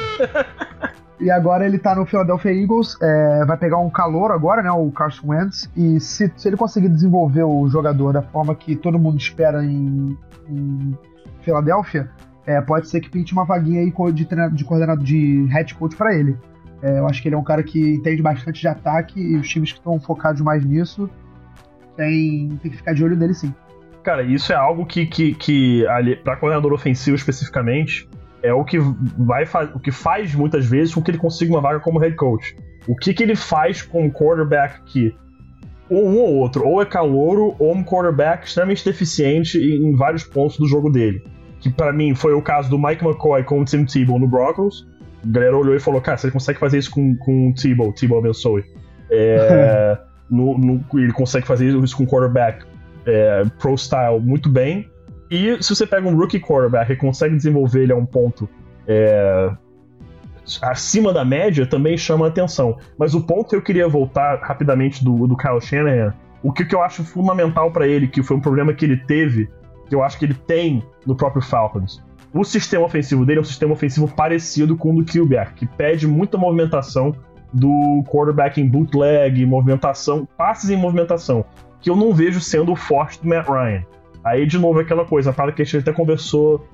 [1.20, 4.90] e agora ele tá no Philadelphia Eagles, é, vai pegar um calor agora, né, o
[4.90, 9.18] Carson Wentz, e se, se ele conseguir desenvolver o jogador da forma que todo mundo
[9.18, 10.16] espera em,
[10.48, 10.96] em
[11.42, 12.10] Filadélfia,
[12.46, 15.94] é, pode ser que pinte uma vaguinha aí de, treina- de coordenador de head coach
[15.96, 16.34] pra ele.
[16.80, 19.48] É, eu acho que ele é um cara que entende bastante de ataque e os
[19.48, 21.10] times que estão focados mais nisso
[21.96, 23.54] tem, tem que ficar de olho nele sim.
[24.02, 28.08] Cara, isso é algo que, que, que ali, pra coordenador ofensivo especificamente,
[28.42, 29.44] é o que vai
[29.74, 32.56] o que faz muitas vezes com que ele consiga uma vaga como head coach.
[32.86, 35.14] O que, que ele faz com um quarterback que
[35.88, 40.58] ou um ou outro, ou é calouro, ou um quarterback extremamente deficiente em, vários pontos
[40.58, 41.22] do jogo dele.
[41.60, 44.86] Que pra mim foi o caso do Mike McCoy com o Tim Tebow no Broncos.
[45.24, 48.18] A galera olhou e falou: Cara, você consegue fazer isso com, com o Tebow, Tebow
[48.18, 48.64] abençoe.
[49.10, 49.98] É,
[50.30, 52.64] no- no- ele consegue fazer isso com quarterback
[53.06, 54.90] é, pro style muito bem.
[55.30, 58.48] E se você pega um rookie quarterback e consegue desenvolver ele a um ponto
[58.86, 59.50] é,
[60.62, 62.78] acima da média, também chama atenção.
[62.98, 66.74] Mas o ponto que eu queria voltar rapidamente do, do Kyle Shanahan, o que, que
[66.74, 69.48] eu acho fundamental para ele, que foi um problema que ele teve,
[69.88, 72.02] que eu acho que ele tem no próprio Falcons.
[72.32, 76.06] O sistema ofensivo dele é um sistema ofensivo parecido com o do Kubiak, que pede
[76.06, 77.14] muita movimentação,
[77.52, 81.44] do quarterback em bootleg, movimentação, passes em movimentação,
[81.80, 83.84] que eu não vejo sendo o forte do Matt Ryan.
[84.24, 86.66] Aí, de novo, aquela coisa, a parada que a gente até conversou.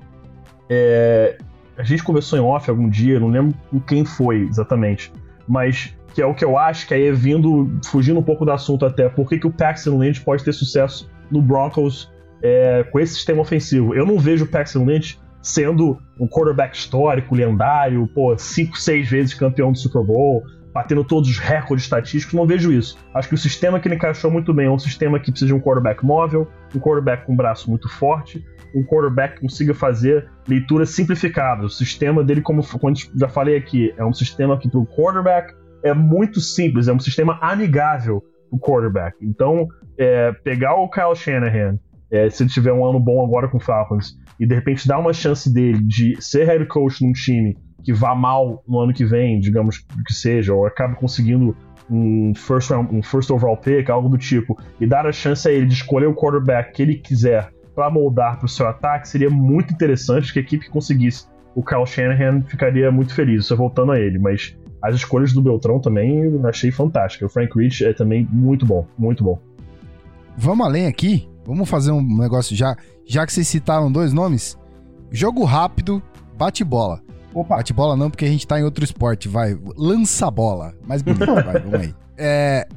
[0.69, 1.37] é,
[1.77, 5.11] a gente conversou em off algum dia, não lembro com quem foi exatamente,
[5.47, 8.51] mas que é o que eu acho que aí é vindo, fugindo um pouco do
[8.51, 12.11] assunto até, por que, que o Paxton Lynch pode ter sucesso no Broncos
[12.41, 13.95] é, com esse sistema ofensivo.
[13.95, 19.33] Eu não vejo o Paxton Lynch sendo um quarterback histórico, lendário, pô, cinco, seis vezes
[19.33, 20.43] campeão do Super Bowl,
[20.73, 22.97] batendo todos os recordes estatísticos, não vejo isso.
[23.13, 25.53] Acho que o sistema que ele encaixou muito bem é um sistema que precisa de
[25.53, 28.43] um quarterback móvel, um quarterback com um braço muito forte,
[28.75, 31.65] um quarterback que consiga fazer leituras simplificadas.
[31.65, 35.53] O sistema dele, como, como já falei aqui, é um sistema que para o quarterback
[35.83, 39.17] é muito simples, é um sistema amigável o quarterback.
[39.21, 39.67] Então,
[39.97, 41.77] é, pegar o Kyle Shanahan,
[42.11, 44.99] é, se ele tiver um ano bom agora com o Falcons, e de repente dar
[44.99, 49.05] uma chance dele de ser head coach num time que vá mal no ano que
[49.05, 51.55] vem, digamos que seja, ou acabe conseguindo
[51.89, 55.65] um first, um first overall pick, algo do tipo, e dar a chance a ele
[55.65, 59.73] de escolher o quarterback que ele quiser para moldar para o seu ataque, seria muito
[59.73, 61.25] interessante que a equipe conseguisse.
[61.55, 65.79] O Kyle Shanahan ficaria muito feliz, só voltando a ele, mas as escolhas do Beltrão
[65.79, 67.29] também eu achei fantásticas.
[67.29, 69.39] O Frank Rich é também muito bom, muito bom.
[70.37, 71.29] Vamos além aqui?
[71.45, 72.75] Vamos fazer um negócio já.
[73.05, 74.57] Já que vocês citaram dois nomes,
[75.11, 76.01] jogo rápido,
[76.37, 77.01] bate bola.
[77.33, 79.57] Opa, Bate bola não, porque a gente tá em outro esporte, vai.
[79.75, 80.73] Lança bola.
[80.85, 81.95] Mais bonito, vai, vamos aí.
[82.17, 82.67] É,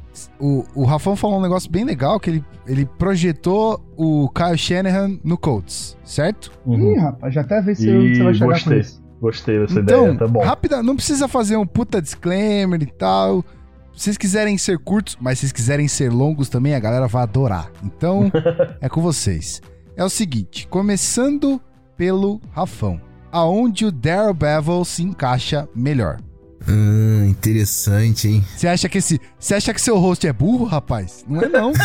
[0.41, 5.19] o, o Rafão falou um negócio bem legal, que ele, ele projetou o Kyle Shanahan
[5.23, 6.51] no Colts, certo?
[6.67, 8.03] ih, rapaz, já até vê se Uhum.
[8.03, 8.79] E você vai chegar com gostei.
[8.81, 9.07] isso.
[9.21, 10.43] Gostei dessa então, ideia, tá bom.
[10.43, 13.43] rápida, não precisa fazer um puta disclaimer e tal.
[13.95, 17.23] Se vocês quiserem ser curtos, mas se vocês quiserem ser longos também, a galera vai
[17.23, 17.71] adorar.
[17.83, 18.31] Então,
[18.81, 19.63] é com vocês.
[19.97, 21.61] É o seguinte, começando
[21.97, 23.01] pelo Rafão.
[23.31, 26.19] Aonde o Daryl Bevel se encaixa melhor?
[26.69, 28.45] Hum, interessante, hein?
[28.57, 31.25] Você acha que esse, você acha que seu host é burro, rapaz?
[31.29, 31.73] Não é não.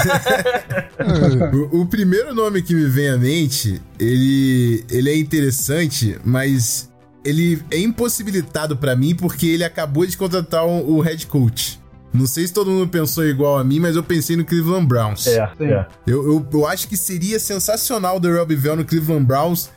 [1.71, 6.91] O, o primeiro nome que me vem à mente, ele, ele é interessante, mas
[7.23, 11.79] ele é impossibilitado pra mim porque ele acabou de contratar o, o head coach.
[12.13, 15.27] Não sei se todo mundo pensou igual a mim, mas eu pensei no Cleveland Browns.
[15.27, 15.85] É, é.
[16.05, 19.69] Eu, eu, eu acho que seria sensacional o Darrell Bevell no Cleveland Browns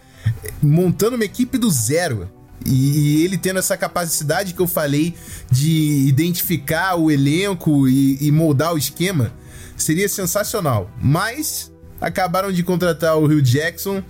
[0.63, 2.31] montando uma equipe do zero.
[2.65, 5.15] E, ele tendo essa capacidade que eu falei
[5.51, 9.33] de identificar o elenco e, e moldar o esquema,
[9.77, 10.91] seria sensacional.
[11.01, 11.71] Mas
[12.01, 14.03] acabaram de contratar o Rio Jackson.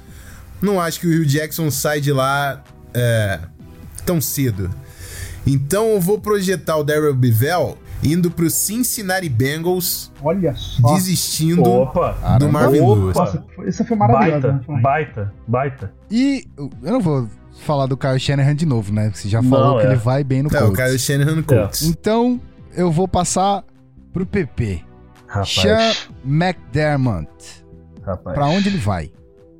[0.62, 2.62] Não acho que o Rio Jackson sai de lá
[2.92, 3.40] é,
[4.06, 4.70] tão cedo.
[5.46, 10.94] Então eu vou projetar o Darrell Bevell indo pro Cincinnati Bengals, Olha só.
[10.94, 12.12] desistindo Opa!
[12.38, 12.48] do.
[12.50, 12.94] Marvin Opa.
[13.00, 13.16] Lewis.
[13.16, 14.52] Nossa, essa foi maravilhosa.
[14.52, 14.80] Baita, né?
[14.82, 15.92] Baita, baita.
[16.10, 16.44] E
[16.82, 17.28] eu não vou
[17.60, 19.10] falar do Kyle Shanahan de novo, né?
[19.14, 19.90] Você já falou Não, que é.
[19.90, 20.84] ele vai bem no É, o Colts.
[20.84, 21.82] Kyle Shanahan no Colts.
[21.82, 22.40] Então,
[22.76, 23.64] eu vou passar
[24.12, 24.82] pro PP.
[25.26, 25.48] Rapaz.
[25.50, 25.92] Sean
[26.24, 27.28] McDermott.
[28.04, 28.34] rapaz.
[28.34, 29.10] Pra onde ele vai?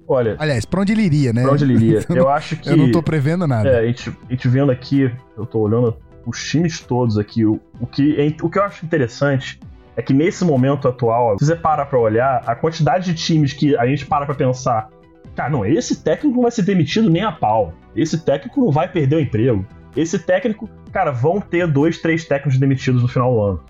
[0.06, 1.42] Olha, Aliás, pra onde ele iria, né?
[1.42, 2.04] pra onde ele iria?
[2.10, 2.68] Eu acho que.
[2.68, 3.68] Eu não tô prevendo nada.
[3.70, 5.96] É, a gente, a gente vendo aqui, eu tô olhando
[6.26, 7.44] os times todos aqui.
[7.44, 9.58] O, o, que, o que eu acho interessante
[9.96, 13.76] é que nesse momento atual, se você para pra olhar, a quantidade de times que
[13.76, 14.88] a gente para pra pensar,
[15.34, 17.72] cara, não, esse técnico não vai ser demitido nem a pau.
[17.94, 19.64] Esse técnico não vai perder o emprego.
[19.96, 23.60] Esse técnico, cara, vão ter dois, três técnicos demitidos no final do ano.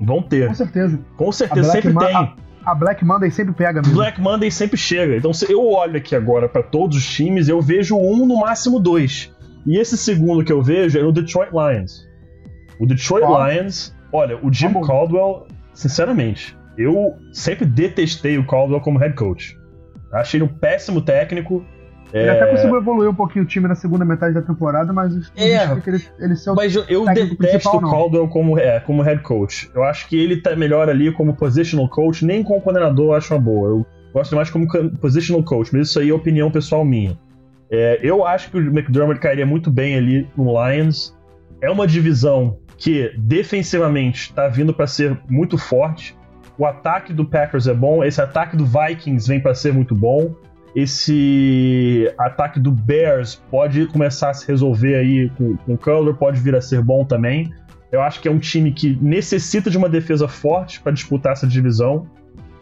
[0.00, 0.48] Vão ter.
[0.48, 1.00] Com certeza.
[1.16, 2.14] Com certeza, sempre tem.
[2.16, 2.34] a,
[2.64, 3.94] a Black Monday sempre pega mesmo.
[3.94, 5.16] Black Monday sempre chega.
[5.16, 8.78] Então, se eu olho aqui agora pra todos os times, eu vejo um, no máximo
[8.78, 9.31] dois.
[9.66, 12.08] E esse segundo que eu vejo é o Detroit Lions.
[12.80, 13.24] O Detroit.
[13.24, 14.72] Lions, olha, o Jim.
[14.72, 19.56] Caldwell, sinceramente, eu sempre detestei o Caldwell como head coach.
[20.12, 21.64] Achei ele um péssimo técnico.
[22.12, 25.14] Ele É, até conseguiu evoluir um pouquinho o time na segunda metade da temporada, mas
[25.34, 25.62] É.
[25.86, 27.80] ele, ele ser o Mas eu, eu detesto o.
[27.80, 29.70] Caldwell como, é, como head coach.
[29.74, 33.32] Eu acho que ele tá melhor ali como positional coach, nem como coordenador eu acho
[33.32, 33.68] uma boa.
[33.70, 37.16] Eu gosto mais como co- positional coach, mas isso aí é opinião pessoal minha.
[37.74, 41.16] É, eu acho que o McDermott cairia muito bem ali no Lions.
[41.58, 46.14] É uma divisão que defensivamente está vindo para ser muito forte.
[46.58, 50.34] O ataque do Packers é bom, esse ataque do Vikings vem para ser muito bom.
[50.76, 56.40] Esse ataque do Bears pode começar a se resolver aí com, com o Cutler, pode
[56.40, 57.50] vir a ser bom também.
[57.90, 61.46] Eu acho que é um time que necessita de uma defesa forte para disputar essa
[61.46, 62.06] divisão.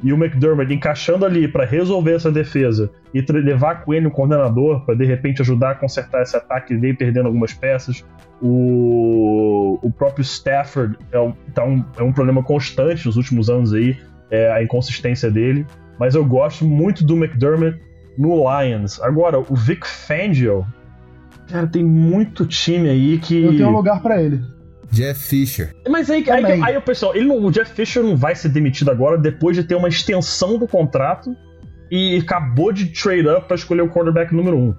[0.03, 4.84] E o McDermott encaixando ali para resolver essa defesa e levar com ele um coordenador
[4.84, 8.05] para de repente ajudar a consertar esse ataque que vem perdendo algumas peças.
[8.40, 13.74] O, o próprio Stafford é um, tá um, é um problema constante nos últimos anos
[13.74, 13.96] aí,
[14.30, 15.66] é a inconsistência dele.
[15.98, 17.78] Mas eu gosto muito do McDermott
[18.16, 19.01] no Lions.
[19.03, 20.66] Agora, o Vic Fangio,
[21.46, 23.42] cara, tem muito time aí que.
[23.42, 24.40] Eu tenho um lugar pra ele.
[24.91, 25.74] Jeff Fisher.
[25.88, 26.62] Mas aí, aí, Também.
[26.64, 29.62] aí o pessoal, ele não- o Jeff Fisher não vai ser demitido agora depois de
[29.64, 31.34] ter uma extensão do contrato
[31.91, 34.74] e acabou de trade up pra escolher o quarterback número um.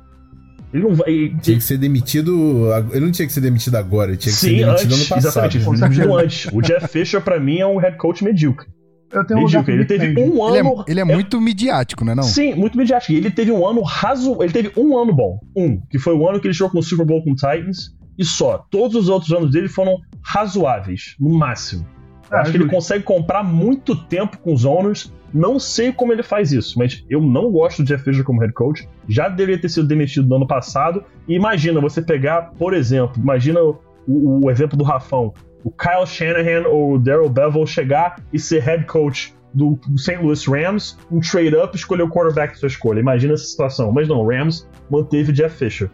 [0.74, 1.10] Ele não vai.
[1.10, 2.68] ele- Tinha que ser demitido.
[2.92, 5.22] Ele não tinha que ser demitido agora, ele tinha que ser Sim, demitido antes, ano
[5.22, 5.56] passado.
[5.58, 6.48] exatamente, ele antes.
[6.54, 8.68] O Jeff Fisher, pra mim, é um head coach medíocre.
[9.14, 9.74] Eu tenho um Medíocre.
[9.74, 10.42] Ele pro Vic teve Fangio.
[10.42, 10.86] um Ele é, ano.
[10.88, 12.24] ele é muito midiático, né não?
[12.24, 13.12] Sim, muito midiático.
[13.12, 14.42] E ele teve um ano raso.
[14.42, 15.38] Ele teve um ano bom.
[15.54, 15.82] Um.
[15.90, 17.92] Que foi o ano que ele jogou com o Super Bowl com o Titans.
[18.22, 18.66] E só.
[18.70, 21.86] Todos os outros anos dele foram razoáveis, no máximo.
[22.30, 25.12] Ah, acho que ele consegue comprar muito tempo com os owners.
[25.34, 28.54] Não sei como ele faz isso, mas eu não gosto do Jeff Fisher como head
[28.54, 28.88] coach.
[29.08, 31.04] Já deveria ter sido demitido no ano passado.
[31.28, 35.34] E imagina você pegar, por exemplo, imagina o, o- o exemplo do Rafão.
[35.64, 40.18] O Kyle Shanahan ou o Daryl Bevel chegar e ser head coach do St.
[40.18, 43.00] Louis Rams, um trade-up escolher o quarterback de sua escolha.
[43.02, 43.92] Imagina essa situação.
[43.92, 45.90] Mas não, o Rams manteve Jeff Fisher.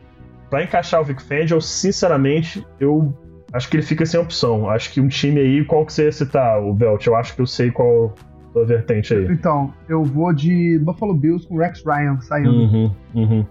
[0.49, 3.13] Pra encaixar o Vic Fangio, sinceramente, eu
[3.51, 4.69] acho que ele fica sem opção.
[4.69, 7.05] Acho que um time aí, qual que você ia citar, o Belt?
[7.05, 8.13] Eu acho que eu sei qual
[8.55, 9.25] a vertente aí.
[9.25, 12.49] Então, eu vou de Buffalo Bills com Rex Ryan saindo.
[12.49, 13.45] Uhum, uhum.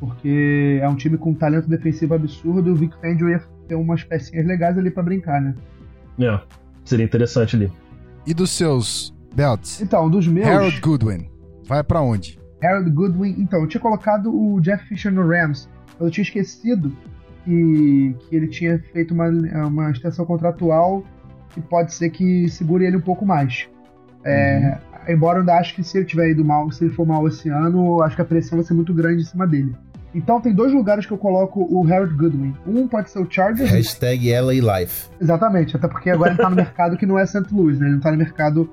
[0.00, 3.74] Porque é um time com um talento defensivo absurdo e o Vic Fangio ia ter
[3.74, 5.54] umas pecinhas legais ali pra brincar, né?
[6.20, 6.40] É,
[6.84, 7.70] seria interessante ali.
[8.26, 9.80] E dos seus belts?
[9.80, 10.46] Então, dos meus.
[10.46, 11.28] Harold Goodwin.
[11.66, 12.38] Vai pra onde?
[12.62, 13.36] Harold Goodwin.
[13.38, 16.96] Então, eu tinha colocado o Jeff Fisher no Rams, mas eu tinha esquecido
[17.44, 19.28] que, que ele tinha feito uma,
[19.66, 21.04] uma extensão contratual
[21.50, 23.68] que pode ser que segure ele um pouco mais.
[24.24, 24.78] É,
[25.08, 27.48] Embora eu ainda acho que se ele tiver ido mal, se ele for mal esse
[27.48, 29.74] ano, eu acho que a pressão vai ser muito grande em cima dele.
[30.14, 32.54] Então tem dois lugares que eu coloco o Harold Goodwin.
[32.66, 33.70] Um pode ser o Chargers.
[33.70, 35.08] Hashtag LA Life.
[35.18, 37.46] Exatamente, até porque agora ele tá no mercado que não é St.
[37.50, 37.86] Louis, né?
[37.86, 38.70] Ele não tá no mercado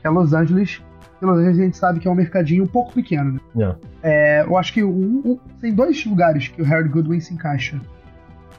[0.00, 0.82] que é Los Angeles.
[1.20, 3.40] Los Angeles a gente sabe que é um mercadinho um pouco pequeno, né?
[3.56, 3.78] Yeah.
[4.02, 7.80] É, eu acho que um- um- tem dois lugares que o Harold Goodwin se encaixa.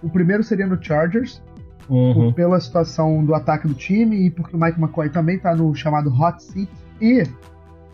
[0.02, 1.42] O primeiro seria no Chargers,
[1.88, 2.34] Uhum.
[2.34, 6.10] pela situação do ataque do time e porque o Mike McCoy também tá no chamado
[6.12, 6.68] hot seat.
[7.00, 7.24] E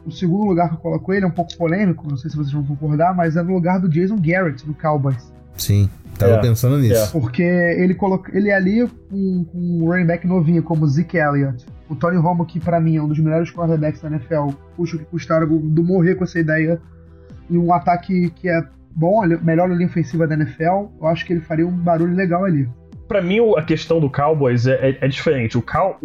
[0.05, 2.53] o segundo lugar que eu coloco ele é um pouco polêmico, não sei se vocês
[2.53, 5.31] vão concordar, mas é no lugar do Jason Garrett, no Cowboys.
[5.57, 7.11] Sim, tava É, pensando nisso.
[7.11, 11.17] Porque ele coloca ele é ali com, com um running back novinho, como o Zeke
[11.17, 11.65] Elliott.
[11.91, 14.99] O Tony Romo, que pra mim é um dos melhores quarterbacks da NFL, puxa o
[14.99, 16.79] que custaram do morrer com essa ideia.
[17.49, 18.63] E um ataque que é
[18.95, 22.69] bom, melhor linha ofensiva da NFL, eu acho que ele faria um barulho legal ali.
[23.09, 25.57] Pra mim, a questão do Cowboys é, é- é diferente.
[25.57, 25.97] O, Cow-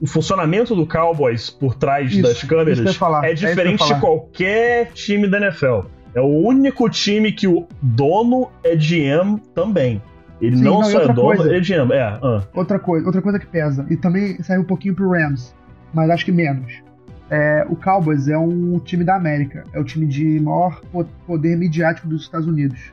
[0.00, 5.28] o funcionamento do Cowboys por trás Isso, das câmeras é é diferente de qualquer time
[5.28, 5.80] da NFL.
[6.14, 10.00] É o único time que o dono é GM também.
[10.44, 11.54] Ele Sim, não, não, só é dono, coisa.
[11.54, 11.92] ele GM.
[11.92, 12.42] É, ah.
[12.54, 15.54] Outra coisa, outra coisa que pesa, e também saiu um pouquinho pro Rams,
[15.92, 16.82] mas acho que menos.
[17.30, 21.56] É, o Cowboys é um time da América, é o time de maior po- poder
[21.56, 22.92] midiático dos Estados Unidos.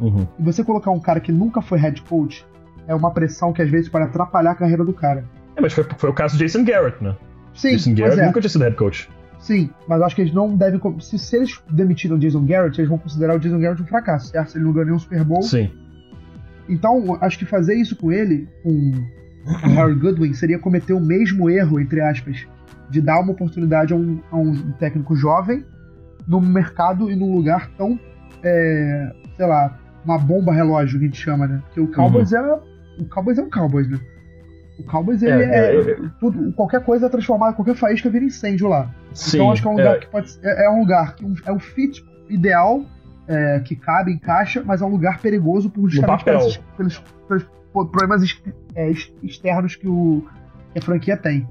[0.00, 0.26] Uhum.
[0.38, 2.44] E você colocar um cara que nunca foi head coach
[2.86, 5.24] é uma pressão que às vezes pode atrapalhar a carreira do cara.
[5.56, 7.14] É, mas foi, foi o caso do Jason Garrett, né?
[7.54, 9.08] Sim, Jason Garrett é, nunca tinha sido head coach.
[9.38, 10.80] sim, mas acho que eles não devem.
[11.00, 14.28] Se, se eles demitiram o Jason Garrett, eles vão considerar o Jason Garrett um fracasso,
[14.28, 14.50] certo?
[14.50, 15.42] Se ele não ganhou nenhum Super Bowl.
[15.42, 15.70] Sim.
[16.68, 21.48] Então, acho que fazer isso com ele, com o Harry Goodwin, seria cometer o mesmo
[21.48, 22.46] erro, entre aspas,
[22.90, 25.64] de dar uma oportunidade a um, a um técnico jovem
[26.26, 27.98] num mercado e num lugar tão,
[28.42, 31.62] é, sei lá, uma bomba relógio que a gente chama, né?
[31.66, 32.40] Porque o Cowboys é
[32.98, 33.98] o Cowboys é o Cowboys, né?
[34.78, 38.68] O Cowboys ele É, é, é, tudo, qualquer coisa é transformada, qualquer faísca vira incêndio
[38.68, 38.90] lá.
[39.12, 39.38] Sim.
[39.38, 41.24] Então acho que é um lugar é, que pode ser- é, é um lugar que
[41.24, 42.84] um- é um fit ideal
[43.28, 48.22] é, que cabe, encaixa, mas é um lugar perigoso por justamente pelos, pelos- pelos problemas
[48.74, 50.24] é, ex- externos que, o,
[50.72, 51.46] que a franquia tem.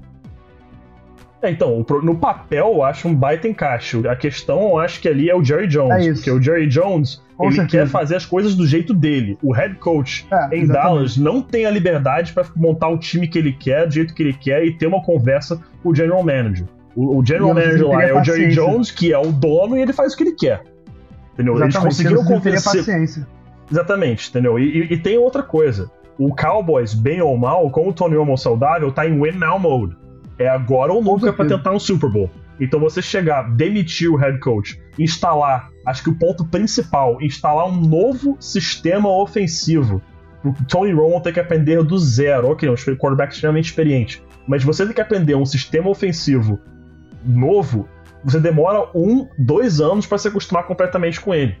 [1.40, 3.96] É, então, no papel eu acho um baita encaixe.
[4.08, 6.04] A questão eu acho que ali é o Jerry Jones.
[6.08, 6.12] É.
[6.14, 7.84] Porque o Jerry Jones, Com ele certeza.
[7.84, 9.38] quer fazer as coisas do jeito dele.
[9.40, 10.66] O head coach É, em exatamente.
[10.72, 14.22] Dallas não tem a liberdade para montar o time que ele quer, do jeito que
[14.24, 16.66] ele quer e ter uma conversa com o general manager.
[16.96, 18.48] O, o general manager lá é o Jerry.
[18.48, 20.60] Jones, que é o dono, e ele faz o que ele quer.
[21.38, 21.54] Entendeu?
[21.54, 22.78] Eles Exatamente, conseguiram você teria convencer.
[22.84, 23.26] paciência.
[23.70, 24.58] Exatamente, entendeu?
[24.58, 25.90] E, e- e tem outra coisa.
[26.18, 29.96] O Cowboys, bem ou mal, com o Tony Romo saudável, tá em win now mode.
[30.38, 31.56] É agora ou nunca certeza.
[31.56, 32.30] tentar um Super Bowl.
[32.60, 37.80] Então você chegar, demitir o head coach, instalar, acho que o ponto principal, instalar um
[37.80, 40.02] novo sistema ofensivo.
[40.44, 42.50] O Tony Romo ter que aprender do zero.
[42.50, 44.22] Ok, um quarterback extremamente experiente.
[44.46, 46.58] Mas você tem que aprender um sistema ofensivo
[47.24, 47.88] novo,
[48.24, 51.56] você demora um, dois anos para se acostumar completamente com ele.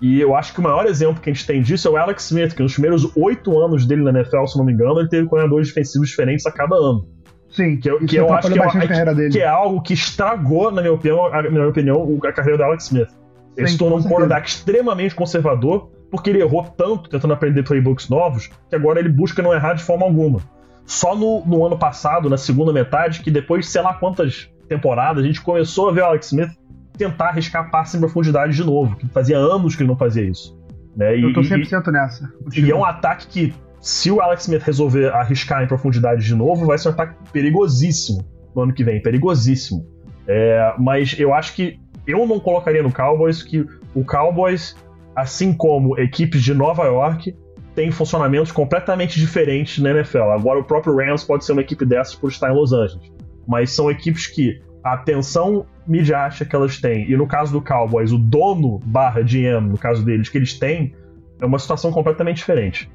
[0.00, 2.24] E eu acho que o maior exemplo que a gente tem disso é o Alex
[2.24, 5.28] Smith, que nos primeiros oito anos dele na NFL, se não me engano, ele teve
[5.28, 7.06] coordenadores defensivos diferentes a cada ano.
[7.48, 10.92] Sim, Que, que eu acho que é, a que é algo que estragou, na minha
[10.92, 13.08] opinião, a, na minha opinião, a carreira do Alex Smith.
[13.56, 18.08] Ele Sim, se tornou um quarterback extremamente conservador, porque ele errou tanto tentando aprender playbooks
[18.08, 20.40] novos, que agora ele busca não errar de forma alguma.
[20.84, 25.22] Só no, no ano passado, na segunda metade, que depois de sei lá quantas temporadas,
[25.22, 26.50] a gente começou a ver o Alex Smith
[26.96, 30.58] tentar arriscar passe em profundidade de novo, que fazia anos que ele não fazia isso.
[30.96, 31.18] Né?
[31.18, 32.32] E, eu tô 100% e, nessa.
[32.54, 36.66] E é um ataque que, se o Alex Smith resolver arriscar em profundidade de novo,
[36.66, 39.86] vai ser um ataque perigosíssimo no ano que vem, perigosíssimo.
[40.26, 44.76] É, mas eu acho que eu não colocaria no Cowboys que o Cowboys,
[45.16, 47.34] assim como equipes de Nova York,
[47.74, 50.30] tem funcionamentos completamente diferentes na NFL.
[50.30, 53.11] Agora, o próprio Rams pode ser uma equipe dessas por estar em Los Angeles.
[53.46, 58.12] Mas são equipes que a atenção midiática que elas têm, e no caso do Cowboys,
[58.12, 60.94] o dono barra GM, no caso deles, que eles têm,
[61.40, 62.90] é uma situação completamente diferente.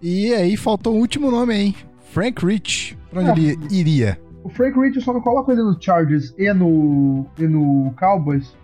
[0.00, 1.74] E aí faltou o último nome aí,
[2.12, 2.96] Frank Rich.
[3.10, 4.18] Pra onde é, ele iria?
[4.44, 8.56] O Frank Rich eu só não coloco ele no Chargers e no, e no Cowboys,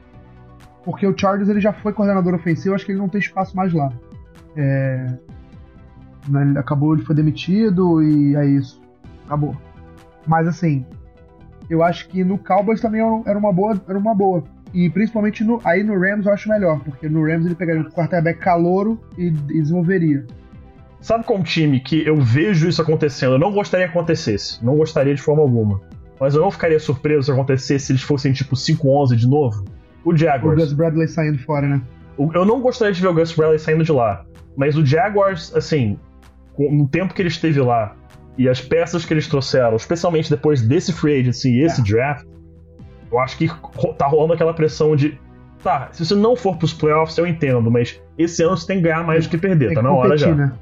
[0.85, 3.73] porque o Chargers ele já foi coordenador ofensivo, acho que ele não tem espaço mais
[3.73, 3.93] lá.
[4.57, 5.07] É,
[6.29, 8.81] né, ele acabou, ele foi demitido e é isso.
[9.27, 9.57] Acabou.
[10.27, 10.85] Mas assim,
[11.69, 13.81] eu acho que no Cowboys também era uma boa.
[13.89, 14.45] Era uma boa.
[14.73, 17.91] E principalmente no, aí no Rams eu acho melhor, porque no Rams ele pegaria um
[17.91, 20.27] quarterback calouro e, e desenvolveria.
[21.01, 23.35] Sabe qual time que eu vejo isso acontecendo?
[23.35, 24.65] Eu não gostaria que acontecesse.
[24.65, 25.81] Não gostaria de forma alguma.
[26.19, 29.65] Mas eu não ficaria surpreso se acontecesse se eles fossem tipo 5-11 de novo.
[30.05, 30.57] O Jaguars.
[30.57, 31.83] O Gus Bradley saindo fora, né?
[32.19, 34.25] Eu não gostaria de ver o Gus Bradley saindo de lá.
[34.57, 35.99] Mas o Jaguars, assim,
[36.59, 37.95] no tempo que ele esteve lá,
[38.37, 41.85] e as peças que eles trouxeram, especialmente depois desse free agency e esse é.
[41.85, 42.27] draft,
[43.11, 43.49] eu acho que
[43.97, 45.19] tá rolando aquela pressão de
[45.63, 48.83] tá, se você não for pros playoffs, eu entendo, mas esse ano você tem que
[48.83, 50.35] ganhar mais do que perder, tem tá na competir, hora já.
[50.35, 50.53] Né?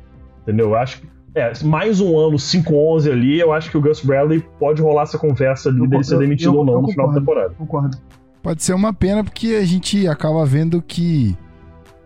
[0.42, 0.68] Entendeu?
[0.70, 4.44] Eu acho que é, mais um ano, 5-11 ali, eu acho que o Gus Bradley
[4.58, 7.20] pode rolar essa conversa ali dele ser demitido eu, ou não no concordo, final da
[7.20, 7.54] temporada.
[7.54, 7.98] Concordo.
[8.42, 11.36] Pode ser uma pena porque a gente acaba vendo que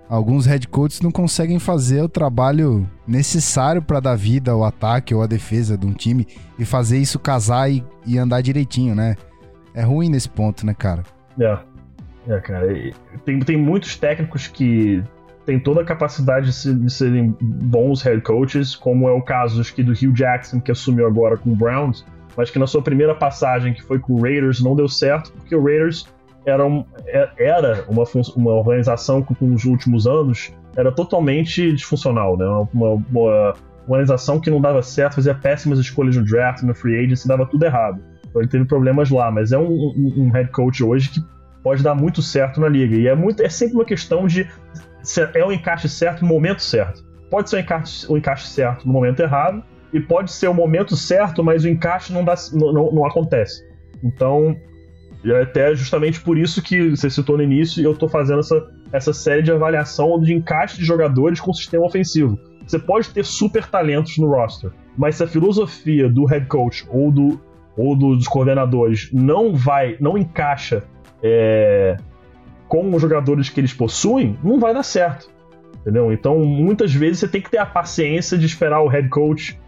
[0.08, 5.22] alguns head coaches não conseguem fazer o trabalho necessário para dar vida ao ataque ou
[5.22, 6.26] à defesa de um time
[6.58, 9.16] e fazer isso casar e, e, andar direitinho, né?
[9.74, 11.02] É ruim nesse ponto, né, cara?
[11.38, 11.58] É.
[12.28, 12.66] É, cara.
[13.24, 15.02] Tem, tem muitos técnicos que
[15.44, 19.60] têm toda a capacidade de, ser, de serem bons head coaches, como é o caso
[19.60, 22.04] acho que, do Hugh Jackson, que assumiu agora com o Browns,
[22.36, 25.54] mas que na sua primeira passagem, que foi com o Raiders, não deu certo, porque
[25.54, 26.06] o Raiders
[26.46, 28.04] era, um, é, era uma,
[28.36, 32.46] uma organização que, com os últimos anos, era totalmente disfuncional, né?
[32.72, 33.54] Uma, uma,
[33.88, 37.64] organização que não dava certo, fazia péssimas escolhas no draft, no free agency, dava tudo
[37.64, 38.00] errado.
[38.28, 41.20] Então ele teve problemas lá, mas é um, um, um head coach hoje que
[41.62, 42.96] pode dar muito certo na liga.
[42.96, 44.48] E é, muito, é sempre uma questão de
[45.34, 47.04] é o encaixe certo no momento certo.
[47.30, 50.96] Pode ser o encaixe, o encaixe certo no momento errado, e pode ser o momento
[50.96, 53.64] certo, mas o encaixe não, dá, não, não, não acontece.
[54.02, 54.56] Então,
[55.24, 59.12] e até justamente por isso que você citou no início, eu estou fazendo essa, essa
[59.12, 62.38] série de avaliação de encaixe de jogadores com sistema ofensivo.
[62.66, 67.12] Você pode ter super talentos no roster, mas se a filosofia do head coach ou,
[67.12, 67.40] do,
[67.76, 70.84] ou dos coordenadores não vai, não encaixa
[71.22, 71.96] é,
[72.68, 75.30] com os jogadores que eles possuem, não vai dar certo.
[75.80, 76.12] Entendeu?
[76.12, 79.58] Então, muitas vezes você tem que ter a paciência de esperar o head coach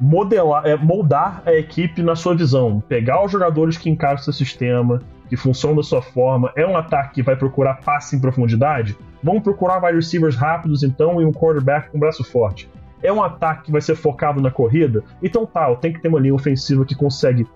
[0.00, 5.00] modelar, é, moldar a equipe na sua visão, pegar os jogadores que encaixam seu sistema,
[5.28, 6.52] que funcionam da sua forma.
[6.56, 8.96] É um ataque que vai procurar passe em profundidade?
[9.22, 12.70] Vamos procurar wide receivers rápidos então e um quarterback com braço forte.
[13.02, 15.02] É um ataque que vai ser focado na corrida?
[15.22, 17.46] Então tá, eu tenho que ter uma linha ofensiva que consegue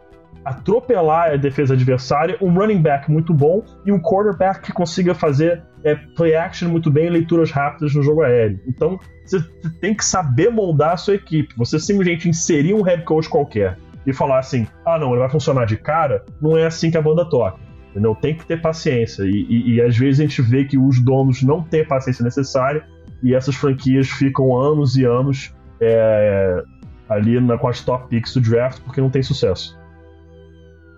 [0.44, 5.62] atropelar a defesa adversária, um running back muito bom e um quarterback que consiga fazer
[5.84, 8.60] é, play action muito bem, leituras rápidas no jogo aéreo.
[8.66, 9.40] Então, você
[9.80, 11.54] tem que saber moldar a sua equipe.
[11.56, 15.66] Você simplesmente inserir um head coach qualquer e falar assim: ah, não, ele vai funcionar
[15.66, 17.58] de cara, não é assim que a banda toca.
[17.90, 18.14] Entendeu?
[18.14, 19.24] Tem que ter paciência.
[19.24, 22.24] E, e, e às vezes a gente vê que os donos não têm a paciência
[22.24, 22.84] necessária
[23.22, 26.62] e essas franquias ficam anos e anos é,
[27.08, 29.79] ali na, com as top picks do draft porque não tem sucesso.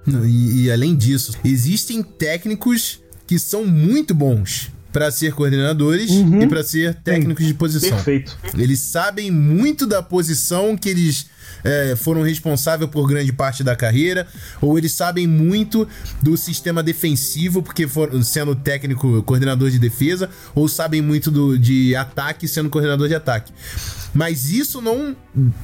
[0.06, 6.42] E, e além disso, existem técnicos que são muito bons para ser coordenadores uhum.
[6.42, 7.90] e para ser técnicos de posição.
[7.90, 8.36] Perfeito.
[8.58, 11.26] Eles sabem muito da posição que eles
[11.64, 14.26] é, foram responsáveis por grande parte da carreira,
[14.60, 15.88] ou eles sabem muito
[16.20, 21.94] do sistema defensivo, porque foram sendo técnico, coordenador de defesa, ou sabem muito do, de
[21.96, 23.52] ataque, sendo coordenador de ataque.
[24.14, 25.16] Mas isso não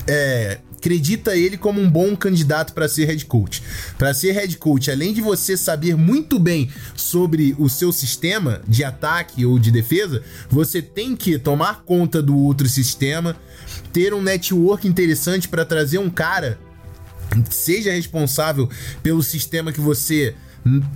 [0.06, 3.62] é, acredita ele como um bom candidato para ser head coach.
[3.98, 8.84] Para ser head coach, além de você saber muito bem sobre o seu sistema de
[8.84, 13.36] ataque ou de defesa, você tem que tomar conta do outro sistema,
[13.92, 16.58] ter um network interessante para trazer um cara
[17.48, 18.70] que seja responsável
[19.02, 20.34] pelo sistema que você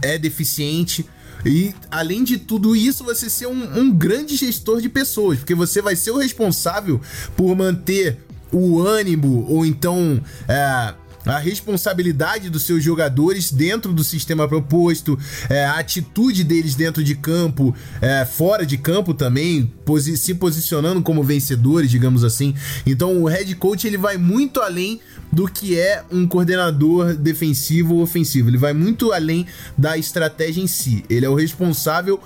[0.01, 1.05] é deficiente
[1.45, 5.83] E, além de tudo isso, você ser um, um grande gestor de pessoas, porque você
[5.83, 7.01] vai ser o responsável
[7.37, 8.19] por manter
[8.53, 10.95] o ânimo ou então é,
[11.25, 15.19] a responsabilidade dos seus jogadores dentro do sistema proposto,
[15.49, 21.03] é, a atitude deles dentro de campo, é, fora de campo também, posi se posicionando
[21.03, 22.55] como vencedores, digamos assim.
[22.87, 25.01] Então o head coach ele vai muito além
[25.33, 28.49] do que é um coordenador defensivo ou ofensivo.
[28.51, 29.47] Ele vai muito além
[29.77, 31.05] da estratégia em si.
[31.09, 32.21] Ele é o responsável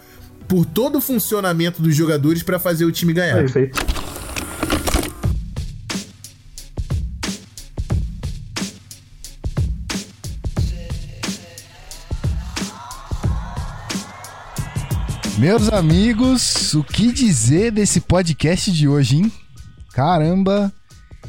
[0.48, 3.36] por todo o funcionamento dos jogadores para fazer o time ganhar.
[3.36, 3.78] Perfeito.
[15.38, 19.32] Meus amigos, o que dizer desse podcast de hoje, hein?
[19.92, 20.72] Caramba,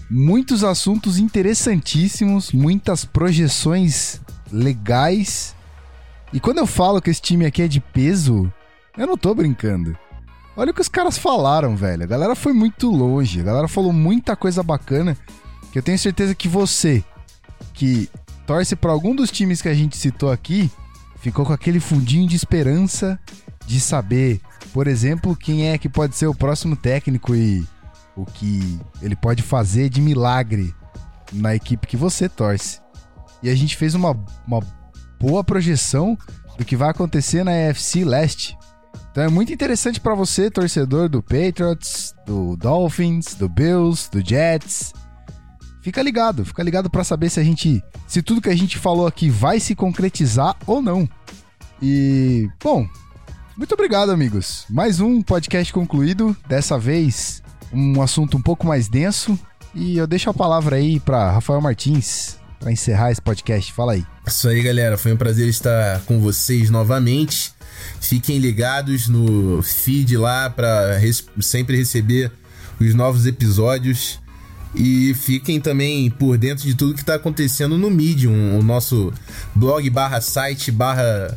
[0.09, 5.53] muitos assuntos interessantíssimos, muitas projeções legais.
[6.31, 8.51] E quando eu falo que esse time aqui é de peso,
[8.97, 9.97] eu não tô brincando.
[10.55, 12.03] Olha o que os caras falaram, velho.
[12.03, 15.17] A galera foi muito longe, a galera falou muita coisa bacana,
[15.73, 17.03] que eu tenho certeza que você
[17.73, 18.09] que
[18.45, 20.71] torce para algum dos times que a gente citou aqui,
[21.19, 23.19] ficou com aquele fundinho de esperança
[23.67, 24.39] de saber,
[24.73, 27.67] por exemplo, quem é que pode ser o próximo técnico e
[28.15, 30.73] o que ele pode fazer de milagre
[31.33, 32.79] na equipe que você torce.
[33.43, 34.17] E a gente fez uma,
[34.47, 34.61] uma
[35.19, 36.17] boa projeção
[36.57, 38.57] do que vai acontecer na AFC Leste.
[39.11, 44.93] Então é muito interessante para você, torcedor do Patriots, do Dolphins, do Bills, do Jets.
[45.81, 49.05] Fica ligado, fica ligado para saber se a gente, se tudo que a gente falou
[49.05, 51.07] aqui vai se concretizar ou não.
[51.81, 52.87] E, bom,
[53.57, 54.65] muito obrigado, amigos.
[54.69, 56.37] Mais um podcast concluído.
[56.47, 57.41] Dessa vez,
[57.73, 59.37] um assunto um pouco mais denso.
[59.73, 63.73] E eu deixo a palavra aí para Rafael Martins para encerrar esse podcast.
[63.73, 64.05] Fala aí.
[64.25, 64.97] Isso aí, galera.
[64.97, 67.51] Foi um prazer estar com vocês novamente.
[67.99, 70.99] Fiquem ligados no feed lá para
[71.41, 72.31] sempre receber
[72.79, 74.19] os novos episódios.
[74.75, 79.11] E fiquem também por dentro de tudo que está acontecendo no Medium, o nosso
[79.55, 81.35] blog barra site barra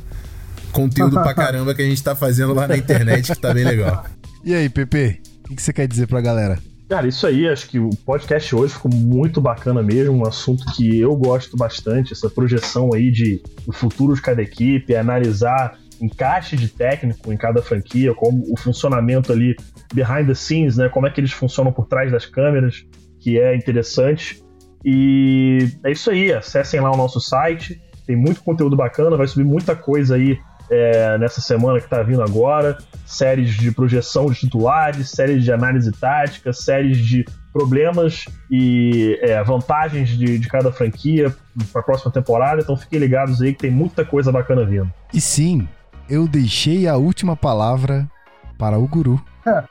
[0.71, 4.05] conteúdo pra caramba que a gente tá fazendo lá na internet, que tá bem legal.
[4.45, 5.21] E aí, Pepe,
[5.51, 6.59] o que você quer dizer pra galera?
[6.91, 10.99] Cara, isso aí, acho que o podcast hoje ficou muito bacana mesmo, um assunto que
[10.99, 16.67] eu gosto bastante, essa projeção aí de o futuro de cada equipe, analisar encaixe de
[16.67, 19.55] técnico em cada franquia, como o funcionamento ali
[19.95, 22.85] behind the scenes, né, como é que eles funcionam por trás das câmeras,
[23.21, 24.43] que é interessante.
[24.85, 29.45] E é isso aí, acessem lá o nosso site, tem muito conteúdo bacana, vai subir
[29.45, 30.39] muita coisa aí
[30.71, 35.91] é, nessa semana que está vindo agora, séries de projeção de titulares, séries de análise
[35.91, 41.35] tática, séries de problemas e é, vantagens de, de, cada franquia
[41.73, 42.61] para a próxima temporada.
[42.63, 44.91] Então fiquem ligados aí que tem muita coisa bacana vindo.
[45.13, 45.69] E sim,
[46.09, 48.09] eu deixei a última palavra
[48.57, 49.21] para o Guru.
[49.45, 49.65] É.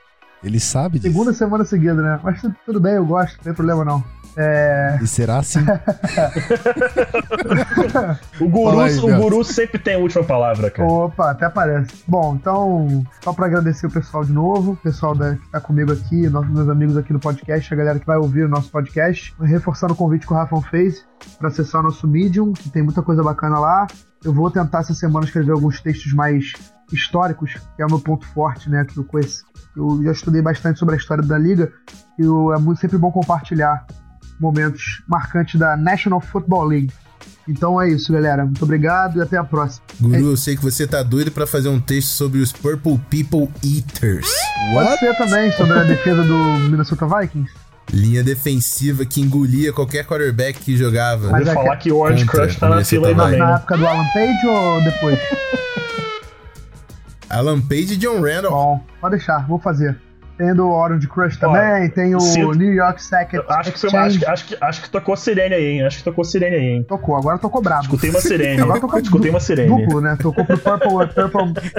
[0.43, 1.11] Ele sabe disso.
[1.11, 2.19] Segunda semana seguida, né?
[2.23, 4.03] Mas tudo bem, eu gosto, não tem problema não.
[4.37, 4.99] É...
[5.01, 5.59] E será assim?
[8.39, 10.87] o, guru, aí, o guru sempre tem a última palavra, cara.
[10.89, 12.03] Opa, até parece.
[12.07, 15.91] Bom, então, só para agradecer o pessoal de novo, o pessoal da, que tá comigo
[15.91, 19.35] aqui, nossos meus amigos aqui no podcast, a galera que vai ouvir o nosso podcast,
[19.39, 21.05] reforçando o convite que o Rafa fez
[21.37, 23.87] para acessar o nosso Medium, que tem muita coisa bacana lá.
[24.23, 26.53] Eu vou tentar essa semana escrever alguns textos mais
[26.91, 28.85] históricos, que é o meu ponto forte, né?
[28.85, 29.43] Que eu, conheço,
[29.75, 31.71] eu já estudei bastante sobre a história da liga
[32.17, 33.85] e é muito, sempre bom compartilhar
[34.39, 36.91] momentos marcantes da National Football League.
[37.47, 38.45] Então é isso, galera.
[38.45, 39.83] Muito obrigado e até a próxima.
[39.99, 40.21] Guru, é...
[40.21, 44.29] eu sei que você tá doido para fazer um texto sobre os Purple People Eaters.
[44.71, 46.37] Pode ser também sobre a defesa do
[46.69, 47.51] Minnesota Vikings.
[47.91, 51.31] Linha defensiva que engolia qualquer quarterback que jogava.
[51.31, 53.39] Mas é falar que o Orange Crush tá na fila aí também.
[53.39, 55.19] Na época do Alan Page ou depois?
[57.27, 58.51] Alan Page e John Randall.
[58.51, 59.97] Bom, pode deixar, vou fazer.
[60.39, 62.53] Tem do Orange Crush também, tem o sinto...
[62.53, 65.85] New York Sacket acho que, uma, acho, acho, que, acho que tocou sirene aí, hein?
[65.85, 66.85] Acho que tocou sirene aí, hein?
[66.87, 67.81] Tocou, agora tocou brabo.
[67.81, 68.61] Escutei uma sirene.
[68.61, 69.67] agora tocou Escutei uma sirene.
[69.67, 70.15] Duplo, né?
[70.15, 71.71] Tocou pro Purple, Purple,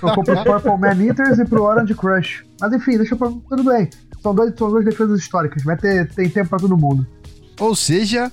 [0.00, 2.46] tocou pro Purple Man Eaters e pro Orange Crush.
[2.58, 3.28] Mas enfim, deixa pra...
[3.28, 3.90] Tudo bem.
[4.22, 5.62] São, dois, são duas defesas históricas.
[5.62, 7.06] Vai ter tem tempo pra todo mundo.
[7.60, 8.32] Ou seja,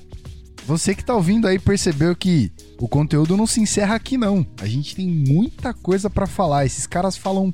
[0.66, 2.50] você que tá ouvindo aí percebeu que
[2.80, 4.48] o conteúdo não se encerra aqui não.
[4.62, 6.66] A gente tem muita coisa para falar.
[6.66, 7.54] Esses caras falam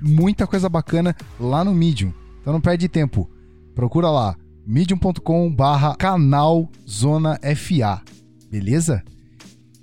[0.00, 2.12] muita coisa bacana lá no Medium.
[2.40, 3.30] Então não perde tempo.
[3.74, 4.36] Procura lá
[4.66, 8.02] medium.com barra canal Zona FA.
[8.50, 9.02] Beleza?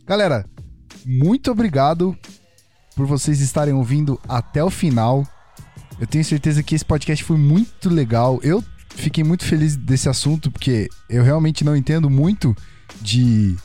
[0.05, 0.45] Galera,
[1.05, 2.17] muito obrigado
[2.95, 5.25] por vocês estarem ouvindo até o final.
[5.99, 8.39] Eu tenho certeza que esse podcast foi muito legal.
[8.43, 12.55] Eu fiquei muito feliz desse assunto, porque eu realmente não entendo muito
[13.01, 13.55] de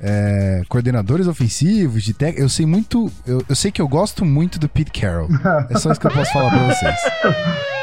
[0.00, 2.38] é, coordenadores ofensivos, de tec...
[2.38, 3.10] Eu sei muito.
[3.26, 5.28] Eu, eu sei que eu gosto muito do Pete Carroll.
[5.68, 6.96] É só isso que eu posso falar pra vocês.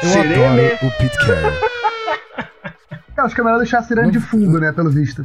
[0.02, 0.34] Eu Sirene.
[0.34, 1.52] adoro o Pete Carroll.
[3.18, 4.70] Acho que é melhor deixar a sirene de fundo, né?
[4.72, 5.24] Pelo visto.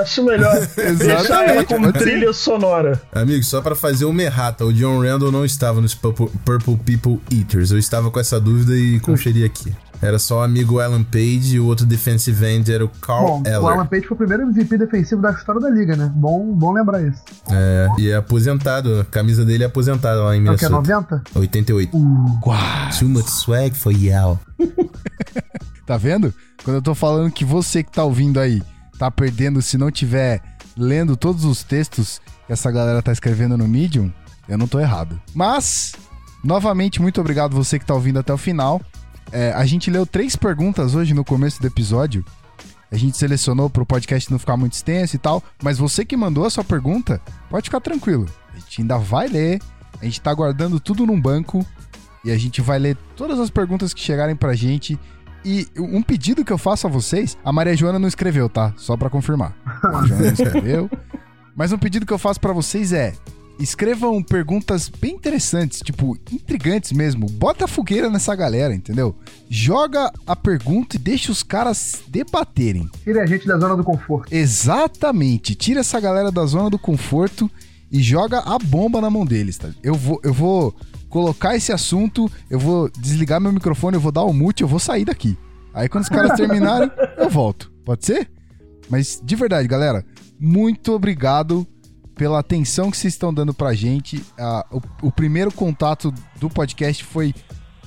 [0.00, 3.00] Acho melhor deixar ela como trilha sonora.
[3.12, 7.20] Amigo, só pra fazer uma errata, o John Randall não estava nos Purple, Purple People
[7.30, 7.70] Eaters.
[7.70, 9.72] Eu estava com essa dúvida e conferi aqui.
[10.02, 13.42] Era só o amigo Alan Page e o outro defensive end era o Carl Bom,
[13.42, 13.64] o Eller.
[13.64, 16.10] Alan Page foi o primeiro MVP defensivo da história da liga, né?
[16.14, 17.22] Bom, bom lembrar isso.
[17.50, 19.00] É, e é aposentado.
[19.00, 21.22] A camisa dele é aposentada lá em É o que, é Minnesota.
[21.34, 21.38] 90?
[21.38, 21.96] 88.
[21.96, 22.58] Uau.
[22.98, 24.38] Too much swag for y'all.
[25.86, 26.32] Tá vendo?
[26.62, 28.62] Quando eu tô falando que você que tá ouvindo aí
[28.96, 30.40] tá perdendo se não tiver
[30.76, 34.12] lendo todos os textos que essa galera tá escrevendo no Medium,
[34.48, 35.20] eu não tô errado.
[35.34, 35.92] Mas,
[36.44, 38.80] novamente, muito obrigado você que tá ouvindo até o final.
[39.32, 42.24] É, a gente leu três perguntas hoje no começo do episódio.
[42.90, 45.42] A gente selecionou pro podcast não ficar muito extenso e tal.
[45.62, 48.26] Mas você que mandou a sua pergunta, pode ficar tranquilo.
[48.52, 49.60] A gente ainda vai ler.
[50.00, 51.64] A gente tá guardando tudo num banco.
[52.24, 54.98] E a gente vai ler todas as perguntas que chegarem pra gente.
[55.44, 58.74] E um pedido que eu faço a vocês, a Maria Joana não escreveu, tá?
[58.76, 59.54] Só pra confirmar.
[59.64, 60.90] A Joana não escreveu.
[61.54, 63.14] Mas um pedido que eu faço pra vocês é:
[63.62, 67.26] escrevam perguntas bem interessantes, tipo, intrigantes mesmo.
[67.26, 69.14] Bota a fogueira nessa galera, entendeu?
[69.48, 72.88] Joga a pergunta e deixa os caras debaterem.
[73.04, 74.34] Tire a gente da zona do conforto.
[74.34, 75.54] Exatamente.
[75.54, 77.50] Tira essa galera da zona do conforto
[77.90, 79.68] e joga a bomba na mão deles, tá?
[79.82, 80.74] Eu vou, eu vou
[81.08, 84.78] colocar esse assunto, eu vou desligar meu microfone, eu vou dar o mute, eu vou
[84.78, 85.36] sair daqui.
[85.74, 87.70] Aí quando os caras terminarem, eu volto.
[87.84, 88.30] Pode ser?
[88.88, 90.04] Mas de verdade, galera,
[90.38, 91.66] muito obrigado
[92.20, 94.22] pela atenção que vocês estão dando pra gente.
[94.70, 97.34] O, o primeiro contato do podcast foi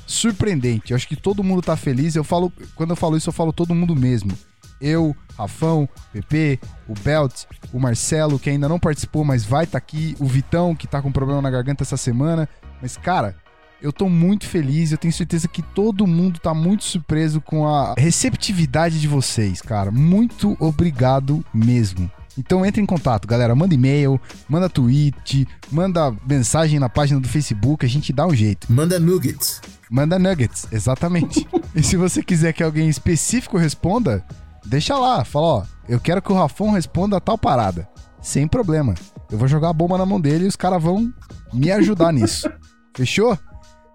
[0.08, 0.90] surpreendente.
[0.90, 2.16] Eu acho que todo mundo tá feliz.
[2.16, 4.36] Eu falo, quando eu falo isso, eu falo todo mundo mesmo.
[4.82, 10.16] Eu, Rafão, PP, o Belt, o Marcelo, que ainda não participou, mas vai estar aqui,
[10.20, 12.50] o Vitão, que tá com problema na garganta essa semana.
[12.82, 13.36] Mas, cara,
[13.84, 17.94] eu tô muito feliz, eu tenho certeza que todo mundo tá muito surpreso com a
[18.00, 19.92] receptividade de vocês, cara.
[19.92, 22.10] Muito obrigado mesmo.
[22.38, 23.56] Então entre em contato, galera.
[23.56, 28.72] Manda e-mail, manda tweet, manda mensagem na página do Facebook, a gente dá um jeito.
[28.72, 29.62] Manda nuggets.
[29.90, 31.48] Manda nuggets, exatamente.
[31.76, 34.26] e se você quiser que alguém específico responda,
[34.66, 35.24] deixa lá.
[35.24, 37.88] Fala, ó, eu quero que o Rafão responda a tal parada.
[38.22, 38.96] Sem problema.
[39.32, 41.14] Eu vou jogar a bomba na mão dele e os caras vão
[41.54, 42.50] me ajudar nisso.
[42.96, 43.38] Fechou?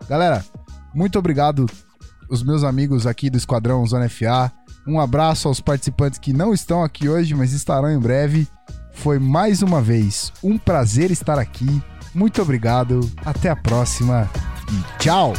[0.08, 0.44] Galera,
[0.94, 1.66] muito obrigado
[2.28, 4.52] os meus amigos aqui do Esquadrão Zona FA.
[4.88, 8.48] Um abraço aos participantes que não estão aqui hoje, mas estarão em breve.
[8.90, 11.82] Foi mais uma vez um prazer estar aqui.
[12.14, 13.00] Muito obrigado.
[13.22, 14.28] Até a próxima
[14.72, 15.34] e tchau!